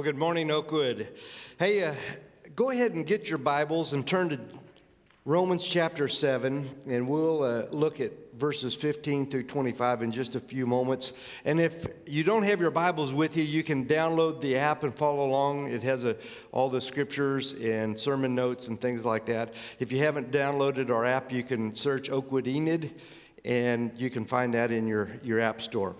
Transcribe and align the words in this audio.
Well, 0.00 0.06
good 0.06 0.16
morning, 0.16 0.50
Oakwood. 0.50 1.08
Hey, 1.58 1.84
uh, 1.84 1.92
go 2.56 2.70
ahead 2.70 2.94
and 2.94 3.06
get 3.06 3.28
your 3.28 3.36
Bibles 3.36 3.92
and 3.92 4.06
turn 4.06 4.30
to 4.30 4.40
Romans 5.26 5.62
chapter 5.62 6.08
7, 6.08 6.66
and 6.86 7.06
we'll 7.06 7.42
uh, 7.42 7.66
look 7.70 8.00
at 8.00 8.10
verses 8.32 8.74
15 8.74 9.30
through 9.30 9.42
25 9.42 10.00
in 10.02 10.10
just 10.10 10.36
a 10.36 10.40
few 10.40 10.66
moments. 10.66 11.12
And 11.44 11.60
if 11.60 11.86
you 12.06 12.24
don't 12.24 12.44
have 12.44 12.62
your 12.62 12.70
Bibles 12.70 13.12
with 13.12 13.36
you, 13.36 13.44
you 13.44 13.62
can 13.62 13.84
download 13.84 14.40
the 14.40 14.56
app 14.56 14.84
and 14.84 14.94
follow 14.94 15.26
along. 15.26 15.68
It 15.68 15.82
has 15.82 16.02
a, 16.02 16.16
all 16.50 16.70
the 16.70 16.80
scriptures 16.80 17.52
and 17.52 17.98
sermon 17.98 18.34
notes 18.34 18.68
and 18.68 18.80
things 18.80 19.04
like 19.04 19.26
that. 19.26 19.52
If 19.80 19.92
you 19.92 19.98
haven't 19.98 20.30
downloaded 20.30 20.88
our 20.88 21.04
app, 21.04 21.30
you 21.30 21.42
can 21.42 21.74
search 21.74 22.08
Oakwood 22.08 22.48
Enid, 22.48 23.02
and 23.44 23.92
you 23.98 24.08
can 24.08 24.24
find 24.24 24.54
that 24.54 24.72
in 24.72 24.86
your, 24.86 25.10
your 25.22 25.40
app 25.40 25.60
store. 25.60 25.94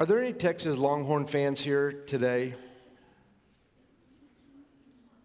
Are 0.00 0.06
there 0.06 0.18
any 0.18 0.32
Texas 0.32 0.78
Longhorn 0.78 1.26
fans 1.26 1.60
here 1.60 1.92
today? 1.92 2.54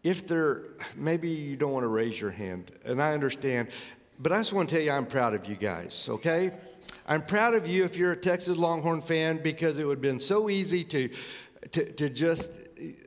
If 0.04 0.28
there, 0.28 0.64
maybe 0.98 1.30
you 1.30 1.56
don't 1.56 1.72
want 1.72 1.86
to 1.86 1.88
raise 1.88 2.20
your 2.20 2.32
hand, 2.32 2.74
and 2.84 3.02
I 3.02 3.14
understand, 3.14 3.70
but 4.20 4.34
I 4.34 4.40
just 4.40 4.52
want 4.52 4.68
to 4.68 4.76
tell 4.76 4.84
you 4.84 4.92
I'm 4.92 5.06
proud 5.06 5.34
of 5.34 5.46
you 5.46 5.56
guys, 5.56 6.08
okay? 6.10 6.52
I'm 7.08 7.22
proud 7.22 7.54
of 7.54 7.66
you 7.66 7.86
if 7.86 7.96
you're 7.96 8.12
a 8.12 8.18
Texas 8.18 8.58
Longhorn 8.58 9.02
fan 9.02 9.38
because 9.38 9.78
it 9.78 9.86
would 9.86 10.00
have 10.00 10.02
been 10.02 10.20
so 10.20 10.50
easy 10.50 10.84
to, 10.84 11.10
to, 11.72 11.94
to 11.94 12.10
just 12.10 12.52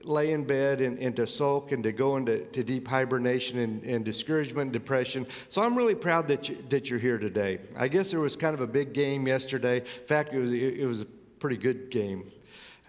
lay 0.03 0.33
in 0.33 0.45
bed 0.45 0.81
and, 0.81 0.99
and 0.99 1.15
to 1.17 1.27
sulk 1.27 1.73
and 1.73 1.83
to 1.83 1.93
go 1.93 2.17
into 2.17 2.47
to 2.47 2.65
deep 2.65 2.89
hibernation 2.89 3.59
and, 3.59 3.85
and 3.85 4.07
discouragement 4.07 4.69
and 4.69 4.73
depression. 4.73 5.27
So 5.51 5.63
I'm 5.63 5.77
really 5.77 5.95
proud 5.95 6.29
that, 6.29 6.49
you, 6.49 6.65
that 6.71 6.89
you're 6.89 6.99
here 6.99 7.19
today. 7.19 7.59
I 7.77 7.89
guess 7.89 8.11
there 8.11 8.21
was 8.21 8.37
kind 8.37 8.55
of 8.55 8.63
a 8.63 8.67
big 8.67 8.95
game 8.95 9.27
yesterday. 9.27 9.81
In 9.81 10.07
fact, 10.07 10.33
it 10.33 10.39
was, 10.39 10.51
it, 10.51 10.79
it 10.79 10.87
was 10.87 11.05
pretty 11.39 11.57
good 11.57 11.91
game. 11.91 12.31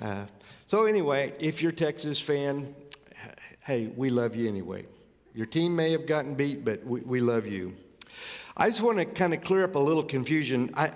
Uh, 0.01 0.25
so, 0.67 0.85
anyway, 0.85 1.33
if 1.39 1.61
you're 1.61 1.71
Texas 1.71 2.19
fan, 2.19 2.73
hey, 3.65 3.87
we 3.95 4.09
love 4.09 4.35
you 4.35 4.47
anyway. 4.47 4.85
Your 5.33 5.45
team 5.45 5.75
may 5.75 5.91
have 5.91 6.05
gotten 6.05 6.35
beat, 6.35 6.65
but 6.65 6.85
we, 6.85 7.01
we 7.01 7.21
love 7.21 7.45
you. 7.45 7.75
I 8.57 8.69
just 8.69 8.81
want 8.81 8.97
to 8.97 9.05
kind 9.05 9.33
of 9.33 9.41
clear 9.41 9.63
up 9.63 9.75
a 9.75 9.79
little 9.79 10.03
confusion. 10.03 10.71
I, 10.75 10.91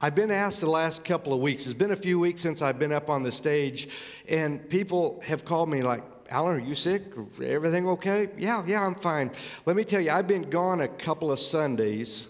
I've 0.00 0.14
been 0.14 0.30
asked 0.30 0.60
the 0.60 0.70
last 0.70 1.04
couple 1.04 1.32
of 1.32 1.40
weeks, 1.40 1.66
it's 1.66 1.74
been 1.74 1.90
a 1.90 1.96
few 1.96 2.18
weeks 2.18 2.40
since 2.40 2.62
I've 2.62 2.78
been 2.78 2.92
up 2.92 3.10
on 3.10 3.22
the 3.22 3.32
stage, 3.32 3.88
and 4.28 4.68
people 4.68 5.22
have 5.26 5.44
called 5.44 5.68
me 5.68 5.82
like, 5.82 6.04
Alan, 6.28 6.56
are 6.56 6.64
you 6.64 6.74
sick? 6.74 7.02
Everything 7.42 7.88
okay? 7.88 8.28
Yeah, 8.36 8.62
yeah, 8.66 8.84
I'm 8.84 8.94
fine. 8.94 9.30
Let 9.64 9.76
me 9.76 9.84
tell 9.84 10.00
you, 10.00 10.10
I've 10.10 10.26
been 10.26 10.50
gone 10.50 10.80
a 10.80 10.88
couple 10.88 11.30
of 11.32 11.38
Sundays 11.38 12.28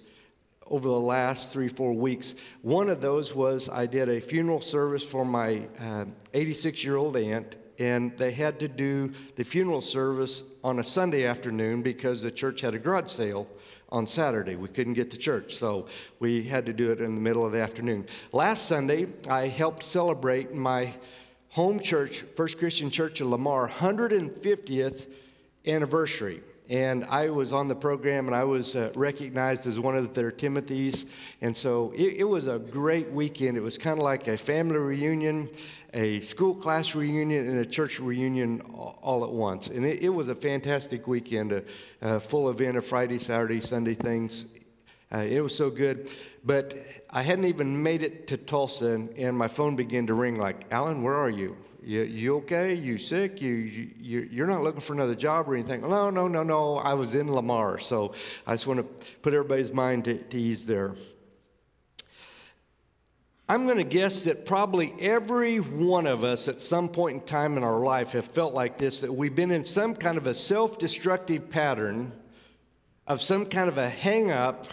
over 0.71 0.89
the 0.89 1.01
last 1.01 1.51
three, 1.51 1.69
four 1.69 1.93
weeks. 1.93 2.35
One 2.63 2.89
of 2.89 3.01
those 3.01 3.35
was 3.35 3.69
I 3.69 3.87
did 3.87 4.09
a 4.09 4.21
funeral 4.21 4.61
service 4.61 5.05
for 5.05 5.25
my 5.25 5.63
86 6.35 6.79
uh, 6.79 6.83
year 6.83 6.97
old 6.97 7.17
aunt, 7.17 7.57
and 7.79 8.17
they 8.17 8.33
had 8.33 8.59
to 8.61 8.69
do 8.69 9.13
the 9.37 9.45
funeral 9.45 9.81
service 9.81 10.43
on 10.65 10.79
a 10.79 10.85
Sunday 10.85 11.25
afternoon 11.25 11.83
because 11.83 12.23
the 12.23 12.31
church 12.31 12.61
had 12.61 12.75
a 12.75 12.79
garage 12.79 13.11
sale 13.11 13.47
on 13.91 14.07
Saturday. 14.07 14.57
We 14.57 14.69
couldn't 14.69 14.95
get 14.95 15.11
to 15.13 15.17
church, 15.17 15.55
so 15.55 15.87
we 16.19 16.43
had 16.43 16.67
to 16.67 16.73
do 16.73 16.91
it 16.91 17.01
in 17.01 17.15
the 17.15 17.21
middle 17.21 17.47
of 17.47 17.53
the 17.53 17.61
afternoon. 17.61 18.07
Last 18.33 18.67
Sunday, 18.67 19.07
I 19.29 19.47
helped 19.47 19.85
celebrate 19.85 20.55
my 20.55 20.95
home 21.51 21.79
church, 21.79 22.25
First 22.35 22.59
Christian 22.59 22.91
Church 22.91 23.21
of 23.21 23.29
Lamar, 23.29 23.69
150th 23.69 25.07
anniversary 25.67 26.43
and 26.69 27.05
I 27.05 27.31
was 27.31 27.53
on 27.53 27.69
the 27.69 27.75
program 27.75 28.27
and 28.27 28.35
I 28.35 28.45
was 28.45 28.75
uh, 28.75 28.91
recognized 28.95 29.67
as 29.67 29.79
one 29.79 29.97
of 29.97 30.15
their 30.15 30.33
Timothys. 30.33 31.07
And 31.41 31.57
so 31.57 31.93
it, 31.95 32.15
it 32.19 32.25
was 32.25 32.47
a 32.47 32.59
great 32.59 33.11
weekend. 33.11 33.57
It 33.57 33.61
was 33.61 33.79
kind 33.79 33.99
of 33.99 34.05
like 34.05 34.27
a 34.27 34.37
family 34.37 34.79
reunion, 34.79 35.49
a 35.95 36.21
school 36.21 36.55
class 36.55 36.95
reunion, 36.95 37.49
and 37.49 37.61
a 37.61 37.67
church 37.67 38.01
reunion 38.01 38.61
all, 38.61 39.25
at 39.25 39.31
once. 39.31 39.69
And 39.69 39.85
it, 39.85 40.03
it, 40.03 40.09
was 40.09 40.29
a 40.29 40.35
fantastic 40.35 41.07
weekend, 41.07 41.53
a, 41.53 41.63
a, 42.03 42.19
full 42.19 42.51
event 42.51 42.77
of 42.77 42.85
Friday, 42.85 43.19
Saturday, 43.19 43.61
Sunday 43.61 43.95
things. 43.95 44.47
Uh, 45.15 45.19
it 45.19 45.41
was 45.41 45.55
so 45.55 45.71
good. 45.71 46.09
But 46.45 46.75
I 47.11 47.23
hadn't 47.23 47.45
even 47.45 47.83
made 47.83 48.03
it 48.03 48.27
to 48.29 48.37
Tulsa, 48.37 48.87
and, 48.87 49.11
and 49.17 49.37
my 49.37 49.49
phone 49.49 49.77
began 49.77 50.07
to 50.09 50.15
ring 50.15 50.37
like, 50.37 50.65
Alan, 50.73 51.03
where 51.03 51.15
are 51.15 51.31
you? 51.31 51.57
You, 51.87 52.03
you 52.03 52.37
okay? 52.39 52.75
You 52.75 52.99
sick? 52.99 53.41
You, 53.41 53.53
you, 53.55 54.29
you're 54.29 54.49
not 54.49 54.65
looking 54.65 54.81
for 54.81 54.93
another 54.93 55.15
job 55.15 55.49
or 55.49 55.55
anything? 55.55 55.83
No, 55.83 56.11
no, 56.11 56.27
no, 56.27 56.43
no. 56.43 56.79
I 56.79 56.95
was 56.95 57.15
in 57.15 57.33
Lamar. 57.33 57.79
So 57.79 58.13
I 58.45 58.55
just 58.55 58.67
want 58.67 58.81
to 58.81 59.07
put 59.23 59.33
everybody's 59.33 59.73
mind 59.73 60.07
to, 60.07 60.19
to 60.19 60.37
ease 60.37 60.67
there. 60.67 60.97
I'm 63.49 63.67
going 63.67 63.77
to 63.77 63.85
guess 63.85 64.23
that 64.23 64.47
probably 64.47 64.93
every 64.99 65.59
one 65.59 66.09
of 66.09 66.25
us 66.25 66.49
at 66.49 66.61
some 66.61 66.89
point 66.89 67.15
in 67.15 67.21
time 67.21 67.57
in 67.57 67.63
our 67.63 67.79
life 67.79 68.13
have 68.13 68.25
felt 68.25 68.53
like 68.53 68.79
this 68.79 69.03
that 69.03 69.15
we've 69.15 69.37
been 69.37 69.53
in 69.53 69.65
some 69.65 69.95
kind 69.95 70.19
of 70.19 70.27
a 70.27 70.35
self 70.35 70.81
destructive 70.81 71.49
pattern 71.49 72.11
of 73.07 73.23
some 73.23 73.47
kind 73.47 73.69
of 73.69 73.79
a 73.79 73.89
hang 73.89 74.33
up 74.33 74.67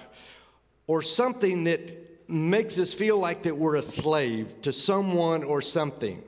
or 0.87 1.03
something 1.03 1.65
that 1.65 2.27
makes 2.27 2.79
us 2.79 2.91
feel 2.91 3.19
like 3.19 3.43
that 3.43 3.55
we're 3.55 3.75
a 3.75 3.83
slave 3.83 4.63
to 4.63 4.73
someone 4.73 5.43
or 5.43 5.61
something. 5.61 6.23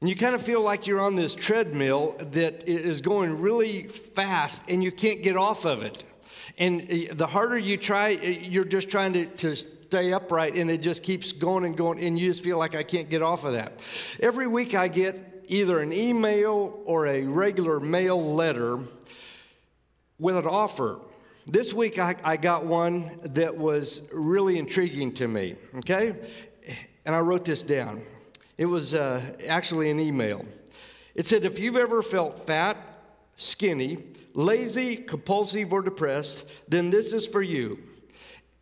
And 0.00 0.08
you 0.08 0.14
kind 0.14 0.34
of 0.34 0.42
feel 0.42 0.62
like 0.62 0.86
you're 0.86 1.00
on 1.00 1.16
this 1.16 1.34
treadmill 1.34 2.14
that 2.32 2.68
is 2.68 3.00
going 3.00 3.40
really 3.40 3.84
fast 3.84 4.62
and 4.68 4.82
you 4.82 4.92
can't 4.92 5.22
get 5.22 5.36
off 5.36 5.64
of 5.64 5.82
it. 5.82 6.04
And 6.56 6.82
uh, 6.82 7.14
the 7.14 7.26
harder 7.26 7.58
you 7.58 7.76
try, 7.76 8.14
uh, 8.14 8.26
you're 8.26 8.64
just 8.64 8.90
trying 8.90 9.12
to, 9.14 9.26
to 9.26 9.56
stay 9.56 10.12
upright 10.12 10.54
and 10.54 10.70
it 10.70 10.82
just 10.82 11.02
keeps 11.02 11.32
going 11.32 11.64
and 11.64 11.76
going 11.76 12.00
and 12.00 12.18
you 12.18 12.28
just 12.28 12.44
feel 12.44 12.58
like 12.58 12.76
I 12.76 12.84
can't 12.84 13.08
get 13.08 13.22
off 13.22 13.44
of 13.44 13.54
that. 13.54 13.80
Every 14.20 14.46
week 14.46 14.74
I 14.74 14.86
get 14.86 15.44
either 15.48 15.80
an 15.80 15.92
email 15.92 16.80
or 16.84 17.06
a 17.06 17.22
regular 17.22 17.80
mail 17.80 18.34
letter 18.34 18.78
with 20.18 20.36
an 20.36 20.46
offer. 20.46 21.00
This 21.46 21.72
week 21.72 21.98
I, 21.98 22.14
I 22.22 22.36
got 22.36 22.66
one 22.66 23.18
that 23.22 23.56
was 23.56 24.02
really 24.12 24.58
intriguing 24.58 25.14
to 25.14 25.26
me, 25.26 25.56
okay? 25.76 26.14
And 27.04 27.16
I 27.16 27.20
wrote 27.20 27.44
this 27.44 27.62
down. 27.62 28.02
It 28.58 28.66
was 28.66 28.92
uh, 28.92 29.22
actually 29.46 29.88
an 29.90 30.00
email. 30.00 30.44
It 31.14 31.26
said, 31.26 31.44
If 31.44 31.60
you've 31.60 31.76
ever 31.76 32.02
felt 32.02 32.46
fat, 32.46 32.76
skinny, 33.36 34.04
lazy, 34.34 34.96
compulsive, 34.96 35.72
or 35.72 35.80
depressed, 35.80 36.44
then 36.66 36.90
this 36.90 37.12
is 37.12 37.26
for 37.26 37.40
you. 37.40 37.78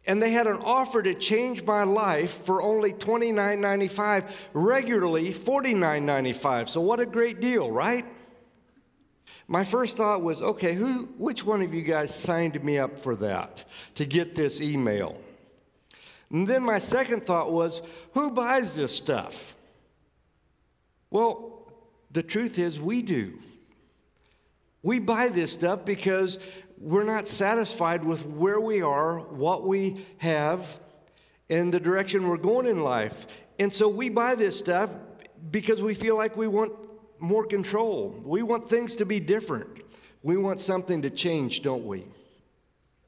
And 0.06 0.22
they 0.22 0.30
had 0.30 0.46
an 0.46 0.58
offer 0.58 1.02
to 1.02 1.14
change 1.14 1.64
my 1.64 1.82
life 1.82 2.44
for 2.44 2.62
only 2.62 2.92
$29.95, 2.92 4.30
regularly 4.52 5.32
$49.95. 5.32 6.68
So, 6.68 6.80
what 6.82 7.00
a 7.00 7.06
great 7.06 7.40
deal, 7.40 7.70
right? 7.70 8.04
My 9.48 9.64
first 9.64 9.96
thought 9.96 10.22
was, 10.22 10.42
okay, 10.42 10.74
who, 10.74 11.08
which 11.16 11.44
one 11.44 11.62
of 11.62 11.72
you 11.72 11.82
guys 11.82 12.14
signed 12.14 12.62
me 12.62 12.78
up 12.78 13.02
for 13.02 13.16
that 13.16 13.64
to 13.94 14.04
get 14.04 14.34
this 14.34 14.60
email? 14.60 15.16
And 16.30 16.46
then 16.46 16.62
my 16.62 16.80
second 16.80 17.24
thought 17.24 17.50
was, 17.50 17.80
who 18.12 18.30
buys 18.30 18.74
this 18.74 18.94
stuff? 18.94 19.55
Well, 21.16 21.62
the 22.10 22.22
truth 22.22 22.58
is, 22.58 22.78
we 22.78 23.00
do. 23.00 23.38
We 24.82 24.98
buy 24.98 25.28
this 25.28 25.50
stuff 25.50 25.86
because 25.86 26.38
we're 26.76 27.04
not 27.04 27.26
satisfied 27.26 28.04
with 28.04 28.26
where 28.26 28.60
we 28.60 28.82
are, 28.82 29.20
what 29.20 29.66
we 29.66 30.04
have, 30.18 30.78
and 31.48 31.72
the 31.72 31.80
direction 31.80 32.28
we're 32.28 32.36
going 32.36 32.66
in 32.66 32.82
life. 32.82 33.26
And 33.58 33.72
so 33.72 33.88
we 33.88 34.10
buy 34.10 34.34
this 34.34 34.58
stuff 34.58 34.90
because 35.50 35.80
we 35.80 35.94
feel 35.94 36.18
like 36.18 36.36
we 36.36 36.48
want 36.48 36.74
more 37.18 37.46
control. 37.46 38.20
We 38.22 38.42
want 38.42 38.68
things 38.68 38.94
to 38.96 39.06
be 39.06 39.18
different. 39.18 39.70
We 40.22 40.36
want 40.36 40.60
something 40.60 41.00
to 41.00 41.08
change, 41.08 41.62
don't 41.62 41.86
we? 41.86 42.04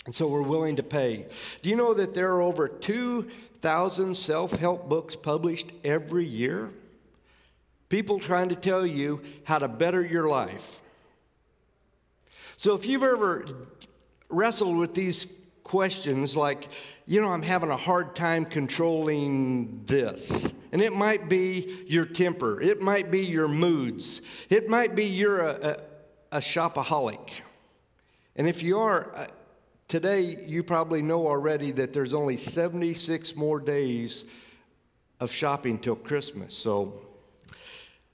And 0.07 0.15
so 0.15 0.29
we're 0.29 0.41
willing 0.41 0.77
to 0.77 0.83
pay. 0.83 1.27
Do 1.61 1.69
you 1.69 1.77
know 1.77 1.93
that 1.93 2.15
there 2.15 2.33
are 2.33 2.41
over 2.41 2.69
2,000 2.69 4.15
self 4.15 4.53
help 4.53 4.89
books 4.89 5.15
published 5.15 5.73
every 5.85 6.25
year? 6.25 6.71
People 7.89 8.21
trying 8.21 8.51
to 8.51 8.55
tell 8.55 8.87
you 8.87 9.23
how 9.45 9.59
to 9.59 9.69
better 9.69 10.05
your 10.05 10.29
life. 10.29 10.81
So 12.57 12.75
if 12.75 12.87
you've 12.87 13.03
ever 13.03 13.47
wrestled 14.29 14.77
with 14.77 14.95
these 14.95 15.27
questions 15.63 16.37
like, 16.37 16.69
you 17.07 17.21
know, 17.21 17.29
I'm 17.29 17.43
having 17.43 17.71
a 17.71 17.77
hard 17.77 18.17
time 18.17 18.45
controlling 18.45 19.85
this. 19.87 20.53
And 20.73 20.83
it 20.83 20.93
might 20.93 21.29
be 21.29 21.85
your 21.87 22.05
temper, 22.05 22.61
it 22.61 22.81
might 22.83 23.11
be 23.11 23.25
your 23.25 23.49
moods, 23.49 24.21
it 24.51 24.69
might 24.69 24.95
be 24.95 25.05
you're 25.05 25.41
a, 25.41 25.79
a, 26.33 26.37
a 26.37 26.41
shopaholic. 26.41 27.41
And 28.37 28.47
if 28.47 28.63
you 28.63 28.79
are, 28.79 29.15
uh, 29.15 29.27
today 29.89 30.45
you 30.47 30.63
probably 30.63 31.01
know 31.01 31.27
already 31.27 31.71
that 31.73 31.93
there's 31.93 32.13
only 32.13 32.37
76 32.37 33.35
more 33.35 33.61
days 33.61 34.25
of 35.21 35.33
shopping 35.33 35.79
till 35.79 35.97
Christmas. 35.97 36.55
So 36.55 37.08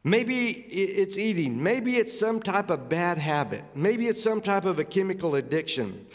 Maybe 0.06 0.50
it's 0.50 1.16
eating. 1.16 1.62
Maybe 1.62 1.96
it's 1.96 2.18
some 2.18 2.40
type 2.40 2.68
of 2.68 2.90
bad 2.90 3.16
habit. 3.16 3.64
Maybe 3.74 4.06
it's 4.06 4.22
some 4.22 4.42
type 4.42 4.66
of 4.66 4.78
a 4.78 4.84
chemical 4.84 5.34
addiction. 5.34 6.06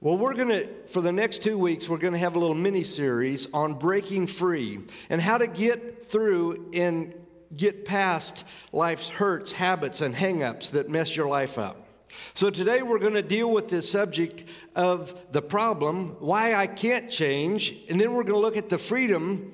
Well, 0.00 0.16
we're 0.16 0.34
going 0.34 0.50
to, 0.50 0.68
for 0.86 1.00
the 1.00 1.10
next 1.10 1.42
two 1.42 1.58
weeks, 1.58 1.88
we're 1.88 1.98
going 1.98 2.12
to 2.12 2.18
have 2.18 2.36
a 2.36 2.38
little 2.38 2.54
mini 2.54 2.84
series 2.84 3.48
on 3.52 3.74
breaking 3.74 4.28
free 4.28 4.80
and 5.10 5.20
how 5.20 5.38
to 5.38 5.48
get 5.48 6.04
through 6.04 6.70
and 6.74 7.12
get 7.56 7.84
past 7.84 8.44
life's 8.72 9.08
hurts, 9.08 9.50
habits, 9.50 10.00
and 10.00 10.14
hangups 10.14 10.70
that 10.72 10.88
mess 10.88 11.16
your 11.16 11.26
life 11.26 11.58
up. 11.58 11.88
So 12.34 12.50
today 12.50 12.82
we're 12.82 12.98
going 13.00 13.14
to 13.14 13.22
deal 13.22 13.50
with 13.50 13.68
this 13.68 13.90
subject 13.90 14.44
of 14.76 15.14
the 15.32 15.42
problem, 15.42 16.16
why 16.20 16.54
I 16.54 16.68
can't 16.68 17.10
change, 17.10 17.74
and 17.88 18.00
then 18.00 18.12
we're 18.12 18.22
going 18.22 18.40
to 18.40 18.40
look 18.40 18.56
at 18.56 18.68
the 18.68 18.78
freedom, 18.78 19.52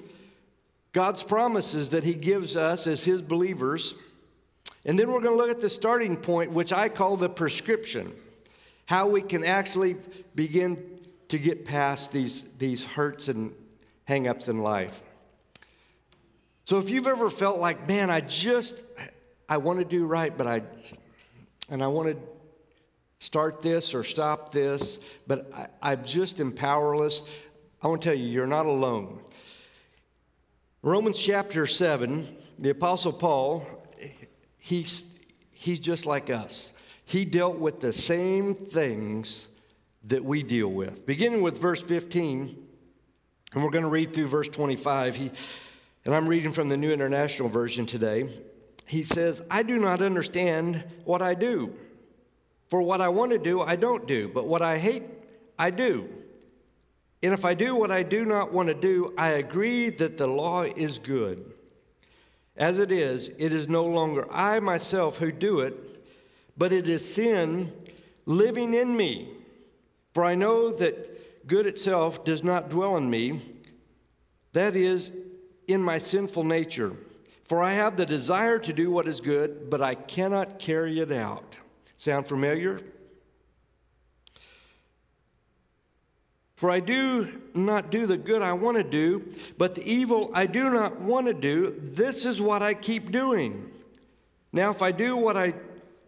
God's 0.92 1.22
promises 1.22 1.90
that 1.90 2.04
He 2.04 2.14
gives 2.14 2.56
us 2.56 2.86
as 2.86 3.04
His 3.04 3.22
believers. 3.22 3.94
And 4.84 4.98
then 4.98 5.08
we're 5.08 5.20
going 5.20 5.36
to 5.36 5.42
look 5.42 5.50
at 5.50 5.60
the 5.60 5.70
starting 5.70 6.16
point, 6.16 6.52
which 6.52 6.72
I 6.72 6.88
call 6.88 7.16
the 7.16 7.28
prescription, 7.28 8.12
how 8.86 9.06
we 9.08 9.22
can 9.22 9.44
actually 9.44 9.96
begin 10.34 10.82
to 11.28 11.38
get 11.38 11.64
past 11.64 12.12
these, 12.12 12.44
these 12.58 12.84
hurts 12.84 13.28
and 13.28 13.52
hangups 14.08 14.48
in 14.48 14.58
life. 14.58 15.02
So 16.64 16.78
if 16.78 16.90
you've 16.90 17.06
ever 17.06 17.30
felt 17.30 17.58
like, 17.58 17.86
man, 17.88 18.10
I 18.10 18.20
just, 18.20 18.82
I 19.48 19.58
want 19.58 19.78
to 19.78 19.84
do 19.84 20.06
right, 20.06 20.36
but 20.36 20.46
I, 20.46 20.62
and 21.68 21.82
I 21.82 21.86
want 21.88 22.08
to 22.08 22.16
start 23.18 23.62
this 23.62 23.94
or 23.94 24.02
stop 24.02 24.52
this, 24.52 24.98
but 25.26 25.50
I, 25.54 25.66
I 25.92 25.96
just 25.96 26.40
am 26.40 26.52
powerless, 26.52 27.22
I 27.82 27.88
want 27.88 28.02
to 28.02 28.08
tell 28.08 28.18
you, 28.18 28.26
you're 28.26 28.46
not 28.46 28.66
alone. 28.66 29.20
Romans 30.82 31.18
chapter 31.18 31.66
7, 31.66 32.26
the 32.58 32.70
Apostle 32.70 33.12
Paul, 33.12 33.66
he's, 34.56 35.04
he's 35.50 35.78
just 35.78 36.06
like 36.06 36.30
us. 36.30 36.72
He 37.04 37.26
dealt 37.26 37.58
with 37.58 37.80
the 37.80 37.92
same 37.92 38.54
things 38.54 39.46
that 40.04 40.24
we 40.24 40.42
deal 40.42 40.68
with. 40.68 41.04
Beginning 41.04 41.42
with 41.42 41.58
verse 41.58 41.82
15, 41.82 42.66
and 43.52 43.62
we're 43.62 43.70
going 43.70 43.84
to 43.84 43.90
read 43.90 44.14
through 44.14 44.28
verse 44.28 44.48
25. 44.48 45.16
He, 45.16 45.30
and 46.06 46.14
I'm 46.14 46.26
reading 46.26 46.50
from 46.50 46.68
the 46.68 46.78
New 46.78 46.92
International 46.92 47.50
Version 47.50 47.84
today. 47.84 48.30
He 48.86 49.02
says, 49.02 49.42
I 49.50 49.62
do 49.62 49.76
not 49.76 50.00
understand 50.00 50.82
what 51.04 51.20
I 51.20 51.34
do. 51.34 51.74
For 52.68 52.80
what 52.80 53.02
I 53.02 53.10
want 53.10 53.32
to 53.32 53.38
do, 53.38 53.60
I 53.60 53.76
don't 53.76 54.08
do, 54.08 54.30
but 54.32 54.46
what 54.46 54.62
I 54.62 54.78
hate, 54.78 55.02
I 55.58 55.72
do. 55.72 56.08
And 57.22 57.34
if 57.34 57.44
I 57.44 57.54
do 57.54 57.76
what 57.76 57.90
I 57.90 58.02
do 58.02 58.24
not 58.24 58.52
want 58.52 58.68
to 58.68 58.74
do, 58.74 59.12
I 59.18 59.30
agree 59.30 59.90
that 59.90 60.16
the 60.16 60.26
law 60.26 60.62
is 60.62 60.98
good. 60.98 61.52
As 62.56 62.78
it 62.78 62.90
is, 62.90 63.28
it 63.38 63.52
is 63.52 63.68
no 63.68 63.84
longer 63.84 64.26
I 64.30 64.60
myself 64.60 65.18
who 65.18 65.30
do 65.30 65.60
it, 65.60 66.04
but 66.56 66.72
it 66.72 66.88
is 66.88 67.14
sin 67.14 67.72
living 68.26 68.74
in 68.74 68.96
me. 68.96 69.28
For 70.14 70.24
I 70.24 70.34
know 70.34 70.70
that 70.72 71.46
good 71.46 71.66
itself 71.66 72.24
does 72.24 72.42
not 72.42 72.70
dwell 72.70 72.96
in 72.96 73.08
me, 73.08 73.40
that 74.52 74.74
is, 74.74 75.12
in 75.68 75.82
my 75.82 75.98
sinful 75.98 76.44
nature. 76.44 76.92
For 77.44 77.62
I 77.62 77.72
have 77.72 77.96
the 77.96 78.06
desire 78.06 78.58
to 78.58 78.72
do 78.72 78.90
what 78.90 79.06
is 79.06 79.20
good, 79.20 79.70
but 79.70 79.80
I 79.82 79.94
cannot 79.94 80.58
carry 80.58 81.00
it 81.00 81.12
out. 81.12 81.56
Sound 81.96 82.26
familiar? 82.26 82.80
For 86.60 86.70
I 86.70 86.80
do 86.80 87.40
not 87.54 87.90
do 87.90 88.04
the 88.04 88.18
good 88.18 88.42
I 88.42 88.52
want 88.52 88.76
to 88.76 88.84
do, 88.84 89.26
but 89.56 89.74
the 89.74 89.90
evil 89.90 90.30
I 90.34 90.44
do 90.44 90.68
not 90.68 91.00
want 91.00 91.26
to 91.26 91.32
do, 91.32 91.74
this 91.80 92.26
is 92.26 92.38
what 92.38 92.62
I 92.62 92.74
keep 92.74 93.10
doing. 93.10 93.70
Now, 94.52 94.70
if 94.70 94.82
I 94.82 94.92
do 94.92 95.16
what 95.16 95.38
I 95.38 95.54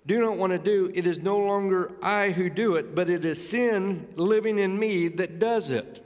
do 0.04 0.20
not 0.20 0.36
want 0.36 0.52
to 0.52 0.58
do, 0.58 0.92
it 0.94 1.06
is 1.06 1.22
no 1.22 1.38
longer 1.38 1.92
I 2.02 2.32
who 2.32 2.50
do 2.50 2.76
it, 2.76 2.94
but 2.94 3.08
it 3.08 3.24
is 3.24 3.48
sin 3.48 4.06
living 4.16 4.58
in 4.58 4.78
me 4.78 5.08
that 5.08 5.38
does 5.38 5.70
it. 5.70 6.04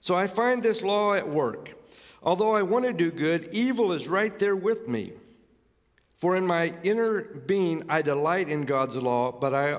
So 0.00 0.16
I 0.16 0.26
find 0.26 0.60
this 0.60 0.82
law 0.82 1.14
at 1.14 1.28
work. 1.28 1.76
Although 2.24 2.56
I 2.56 2.62
want 2.62 2.84
to 2.86 2.92
do 2.92 3.12
good, 3.12 3.50
evil 3.52 3.92
is 3.92 4.08
right 4.08 4.36
there 4.40 4.56
with 4.56 4.88
me. 4.88 5.12
For 6.16 6.34
in 6.34 6.48
my 6.48 6.74
inner 6.82 7.22
being 7.22 7.84
I 7.88 8.02
delight 8.02 8.48
in 8.48 8.64
God's 8.64 8.96
law, 8.96 9.30
but 9.30 9.54
I, 9.54 9.78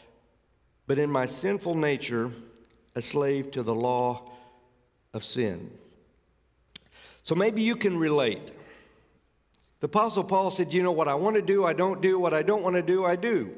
but 0.91 0.99
in 0.99 1.09
my 1.09 1.25
sinful 1.25 1.73
nature, 1.73 2.29
a 2.95 3.01
slave 3.01 3.49
to 3.49 3.63
the 3.63 3.73
law 3.73 4.29
of 5.13 5.23
sin. 5.23 5.71
So 7.23 7.33
maybe 7.33 7.61
you 7.61 7.77
can 7.77 7.95
relate. 7.95 8.51
The 9.79 9.85
Apostle 9.85 10.25
Paul 10.25 10.51
said, 10.51 10.73
You 10.73 10.83
know, 10.83 10.91
what 10.91 11.07
I 11.07 11.13
want 11.13 11.37
to 11.37 11.41
do, 11.41 11.63
I 11.63 11.71
don't 11.71 12.01
do. 12.01 12.19
What 12.19 12.33
I 12.33 12.43
don't 12.43 12.61
want 12.61 12.75
to 12.75 12.81
do, 12.81 13.05
I 13.05 13.15
do. 13.15 13.51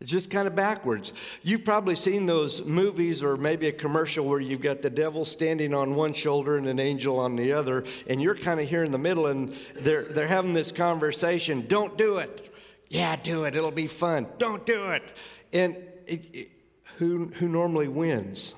It's 0.00 0.12
just 0.12 0.30
kind 0.30 0.46
of 0.46 0.54
backwards. 0.54 1.12
You've 1.42 1.64
probably 1.64 1.96
seen 1.96 2.24
those 2.24 2.64
movies 2.64 3.24
or 3.24 3.36
maybe 3.36 3.66
a 3.66 3.72
commercial 3.72 4.24
where 4.24 4.38
you've 4.38 4.60
got 4.60 4.82
the 4.82 4.90
devil 4.90 5.24
standing 5.24 5.74
on 5.74 5.96
one 5.96 6.12
shoulder 6.12 6.56
and 6.56 6.68
an 6.68 6.78
angel 6.78 7.18
on 7.18 7.34
the 7.34 7.52
other, 7.52 7.82
and 8.06 8.22
you're 8.22 8.36
kind 8.36 8.60
of 8.60 8.68
here 8.68 8.84
in 8.84 8.92
the 8.92 8.98
middle 8.98 9.26
and 9.26 9.52
they're, 9.74 10.04
they're 10.04 10.28
having 10.28 10.54
this 10.54 10.70
conversation. 10.70 11.66
Don't 11.66 11.98
do 11.98 12.18
it. 12.18 12.54
Yeah, 12.88 13.16
do 13.16 13.42
it. 13.42 13.56
It'll 13.56 13.72
be 13.72 13.88
fun. 13.88 14.28
Don't 14.38 14.64
do 14.64 14.90
it. 14.90 15.12
And 15.52 15.76
it, 16.10 16.50
who, 16.96 17.26
who 17.26 17.48
normally 17.48 17.88
wins? 17.88 18.54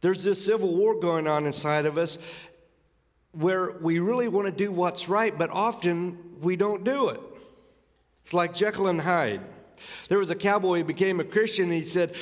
There's 0.00 0.24
this 0.24 0.44
civil 0.44 0.74
war 0.74 0.98
going 0.98 1.26
on 1.26 1.46
inside 1.46 1.86
of 1.86 1.98
us, 1.98 2.18
where 3.32 3.72
we 3.72 3.98
really 3.98 4.28
want 4.28 4.46
to 4.46 4.52
do 4.52 4.72
what's 4.72 5.08
right, 5.08 5.36
but 5.36 5.50
often 5.50 6.18
we 6.40 6.56
don't 6.56 6.84
do 6.84 7.10
it. 7.10 7.20
It's 8.24 8.34
like 8.34 8.54
Jekyll 8.54 8.88
and 8.88 9.00
Hyde. 9.00 9.40
There 10.08 10.18
was 10.18 10.30
a 10.30 10.34
cowboy 10.34 10.78
who 10.78 10.84
became 10.84 11.20
a 11.20 11.24
Christian, 11.24 11.64
and 11.64 11.74
he 11.74 11.82
said, 11.82 12.14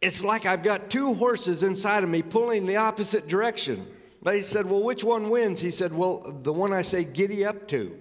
It's 0.00 0.22
like 0.22 0.46
I've 0.46 0.62
got 0.62 0.90
two 0.90 1.14
horses 1.14 1.62
inside 1.62 2.02
of 2.02 2.10
me 2.10 2.22
pulling 2.22 2.66
the 2.66 2.76
opposite 2.76 3.28
direction. 3.28 3.86
They 4.22 4.40
said, 4.42 4.66
Well, 4.66 4.82
which 4.82 5.04
one 5.04 5.30
wins? 5.30 5.60
He 5.60 5.70
said, 5.70 5.92
Well, 5.94 6.38
the 6.42 6.52
one 6.52 6.72
I 6.72 6.82
say 6.82 7.04
giddy 7.04 7.44
up 7.44 7.68
to. 7.68 7.96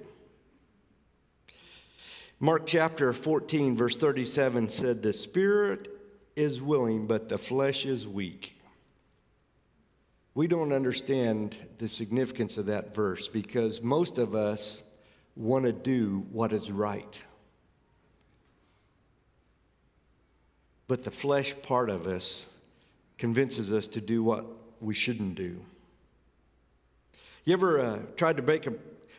Mark 2.39 2.67
chapter 2.67 3.13
14, 3.13 3.75
verse 3.75 3.97
37 3.97 4.69
said, 4.69 5.01
The 5.01 5.13
spirit 5.13 5.87
is 6.35 6.61
willing, 6.61 7.07
but 7.07 7.29
the 7.29 7.37
flesh 7.37 7.85
is 7.85 8.07
weak. 8.07 8.59
We 10.35 10.45
don't 10.45 10.71
understand 10.71 11.55
the 11.79 11.87
significance 11.87 12.57
of 12.57 12.67
that 12.67 12.93
verse 12.93 13.27
because 13.27 13.81
most 13.81 14.19
of 14.19 14.35
us 14.35 14.83
want 15.35 15.65
to 15.65 15.71
do 15.71 16.27
what 16.31 16.53
is 16.53 16.71
right. 16.71 17.19
But 20.87 21.03
the 21.03 21.11
flesh 21.11 21.55
part 21.63 21.89
of 21.89 22.05
us 22.05 22.47
convinces 23.17 23.73
us 23.73 23.87
to 23.87 23.99
do 23.99 24.21
what 24.21 24.45
we 24.79 24.93
shouldn't 24.93 25.33
do. 25.33 25.59
You 27.45 27.53
ever 27.53 27.79
uh, 27.79 27.99
tried 28.15 28.37
to 28.37 28.43
break 28.43 28.67
a, 28.67 28.73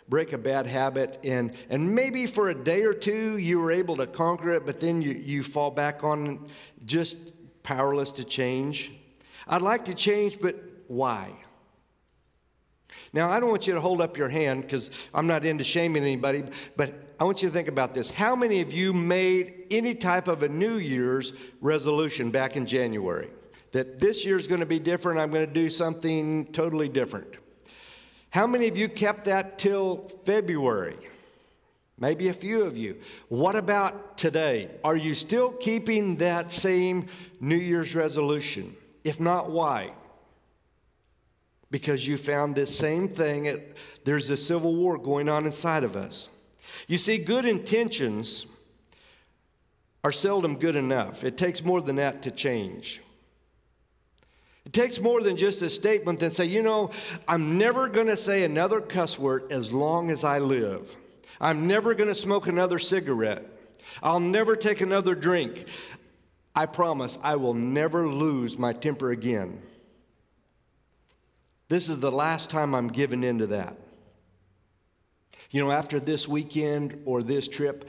break 0.09 0.33
a 0.33 0.39
bad 0.39 0.67
habit 0.67 1.19
and, 1.23 1.53
and 1.69 1.95
maybe 1.95 2.27
for 2.27 2.49
a 2.49 2.55
day 2.55 2.83
or 2.83 2.95
two 2.95 3.37
you 3.37 3.61
were 3.61 3.71
able 3.71 3.97
to 3.97 4.07
conquer 4.07 4.53
it, 4.53 4.65
but 4.65 4.81
then 4.81 5.03
you, 5.03 5.13
you 5.13 5.43
fall 5.43 5.71
back 5.71 6.03
on 6.03 6.47
just 6.85 7.19
powerless 7.63 8.13
to 8.13 8.25
change? 8.25 8.93
I'd 9.47 9.63
like 9.63 9.85
to 9.87 9.95
change, 9.95 10.41
but 10.41 10.57
why. 10.87 11.33
Now, 13.13 13.31
I 13.31 13.41
don't 13.41 13.49
want 13.49 13.67
you 13.67 13.75
to 13.75 13.81
hold 13.81 14.01
up 14.01 14.17
your 14.17 14.29
hand 14.29 14.63
because 14.63 14.91
I'm 15.15 15.27
not 15.27 15.45
into 15.45 15.65
shaming 15.65 16.03
anybody, 16.03 16.45
but 16.77 17.15
I 17.19 17.25
want 17.25 17.43
you 17.43 17.49
to 17.49 17.53
think 17.53 17.69
about 17.69 17.95
this. 17.95 18.11
How 18.11 18.37
many 18.37 18.61
of 18.61 18.73
you 18.73 18.93
made 18.93 19.67
any 19.71 19.95
type 19.95 20.29
of 20.29 20.43
a 20.43 20.49
New 20.49 20.77
Year's 20.77 21.33
resolution 21.61 22.31
back 22.31 22.57
in 22.57 22.67
January? 22.67 23.31
That 23.73 24.01
this 24.01 24.25
year's 24.25 24.47
going 24.47 24.61
to 24.61 24.67
be 24.67 24.79
different, 24.79 25.21
I'm 25.21 25.31
going 25.31 25.47
to 25.47 25.53
do 25.53 25.69
something 25.71 26.47
totally 26.53 26.89
different. 26.89 27.39
How 28.31 28.47
many 28.47 28.69
of 28.69 28.77
you 28.77 28.89
kept 28.89 29.25
that 29.25 29.59
till 29.59 30.09
February? 30.25 30.97
Maybe 31.99 32.29
a 32.29 32.35
few 32.35 32.63
of 32.63 32.77
you. 32.77 32.99
What 33.29 33.57
about 33.57 34.19
today? 34.19 34.71
Are 34.85 34.97
you 34.97 35.15
still 35.15 35.51
keeping 35.51 36.17
that 36.17 36.53
same 36.53 37.07
New 37.41 37.57
Year's 37.57 37.95
resolution? 37.95 38.77
If 39.03 39.19
not, 39.19 39.51
why? 39.51 39.93
because 41.71 42.07
you 42.07 42.17
found 42.17 42.55
this 42.55 42.77
same 42.77 43.09
thing. 43.09 43.63
there's 44.05 44.31
a 44.31 44.37
civil 44.37 44.75
war 44.75 44.99
going 44.99 45.29
on 45.29 45.47
inside 45.47 45.85
of 45.85 45.97
us. 45.97 46.29
You 46.87 46.99
see, 46.99 47.19
good 47.19 47.45
intentions 47.45 48.47
are 50.05 50.13
seldom 50.13 50.59
good 50.59 50.77
enough. 50.77 51.25
It 51.25 51.37
takes 51.37 51.65
more 51.65 51.83
than 51.83 51.97
that 51.97 52.23
to 52.23 52.31
change. 52.31 53.03
It 54.69 54.75
takes 54.75 55.01
more 55.01 55.23
than 55.23 55.39
just 55.39 55.63
a 55.63 55.71
statement 55.71 56.21
than 56.21 56.31
say, 56.31 56.45
you 56.45 56.63
know, 56.63 56.91
I'm 57.27 57.57
never 57.57 57.89
going 57.89 58.09
to 58.09 58.19
say 58.19 58.45
another 58.45 58.83
cuss 58.83 59.19
word 59.19 59.51
as 59.51 59.73
long 59.73 60.11
as 60.11 60.25
I 60.25 60.41
live. 60.41 60.95
I'm 61.41 61.67
never 61.67 61.95
going 61.95 62.11
to 62.11 62.15
smoke 62.15 62.49
another 62.49 62.79
cigarette. 62.79 63.47
I'll 64.03 64.21
never 64.21 64.57
take 64.57 64.83
another 64.83 65.15
drink. 65.15 65.65
I 66.55 66.67
promise 66.67 67.19
I 67.23 67.37
will 67.37 67.55
never 67.55 68.07
lose 68.07 68.59
my 68.59 68.75
temper 68.75 69.11
again. 69.11 69.63
This 71.71 71.89
is 71.89 71.99
the 71.99 72.13
last 72.13 72.51
time 72.51 72.75
I'm 72.75 72.89
giving 72.89 73.25
in 73.25 73.39
to 73.39 73.47
that. 73.47 73.75
You 75.51 75.65
know, 75.65 75.73
after 75.73 75.99
this 75.99 76.29
weekend 76.29 77.01
or 77.07 77.23
this 77.23 77.49
trip, 77.49 77.89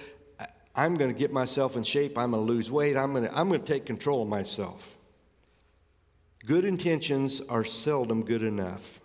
I'm 0.74 0.96
going 0.96 1.12
to 1.12 1.20
get 1.20 1.34
myself 1.34 1.76
in 1.76 1.84
shape. 1.84 2.18
I'm 2.18 2.32
going 2.32 2.48
to 2.48 2.54
lose 2.54 2.72
weight. 2.72 2.96
I'm 2.96 3.12
going 3.12 3.26
to, 3.26 3.38
I'm 3.38 3.50
going 3.50 3.60
to 3.60 3.68
take 3.68 3.86
control 3.86 4.22
of 4.22 4.30
myself. 4.30 4.96
Good 6.46 6.66
intentions 6.66 7.42
are 7.42 7.66
seldom 7.66 8.24
good 8.24 8.44
enough. 8.44 9.02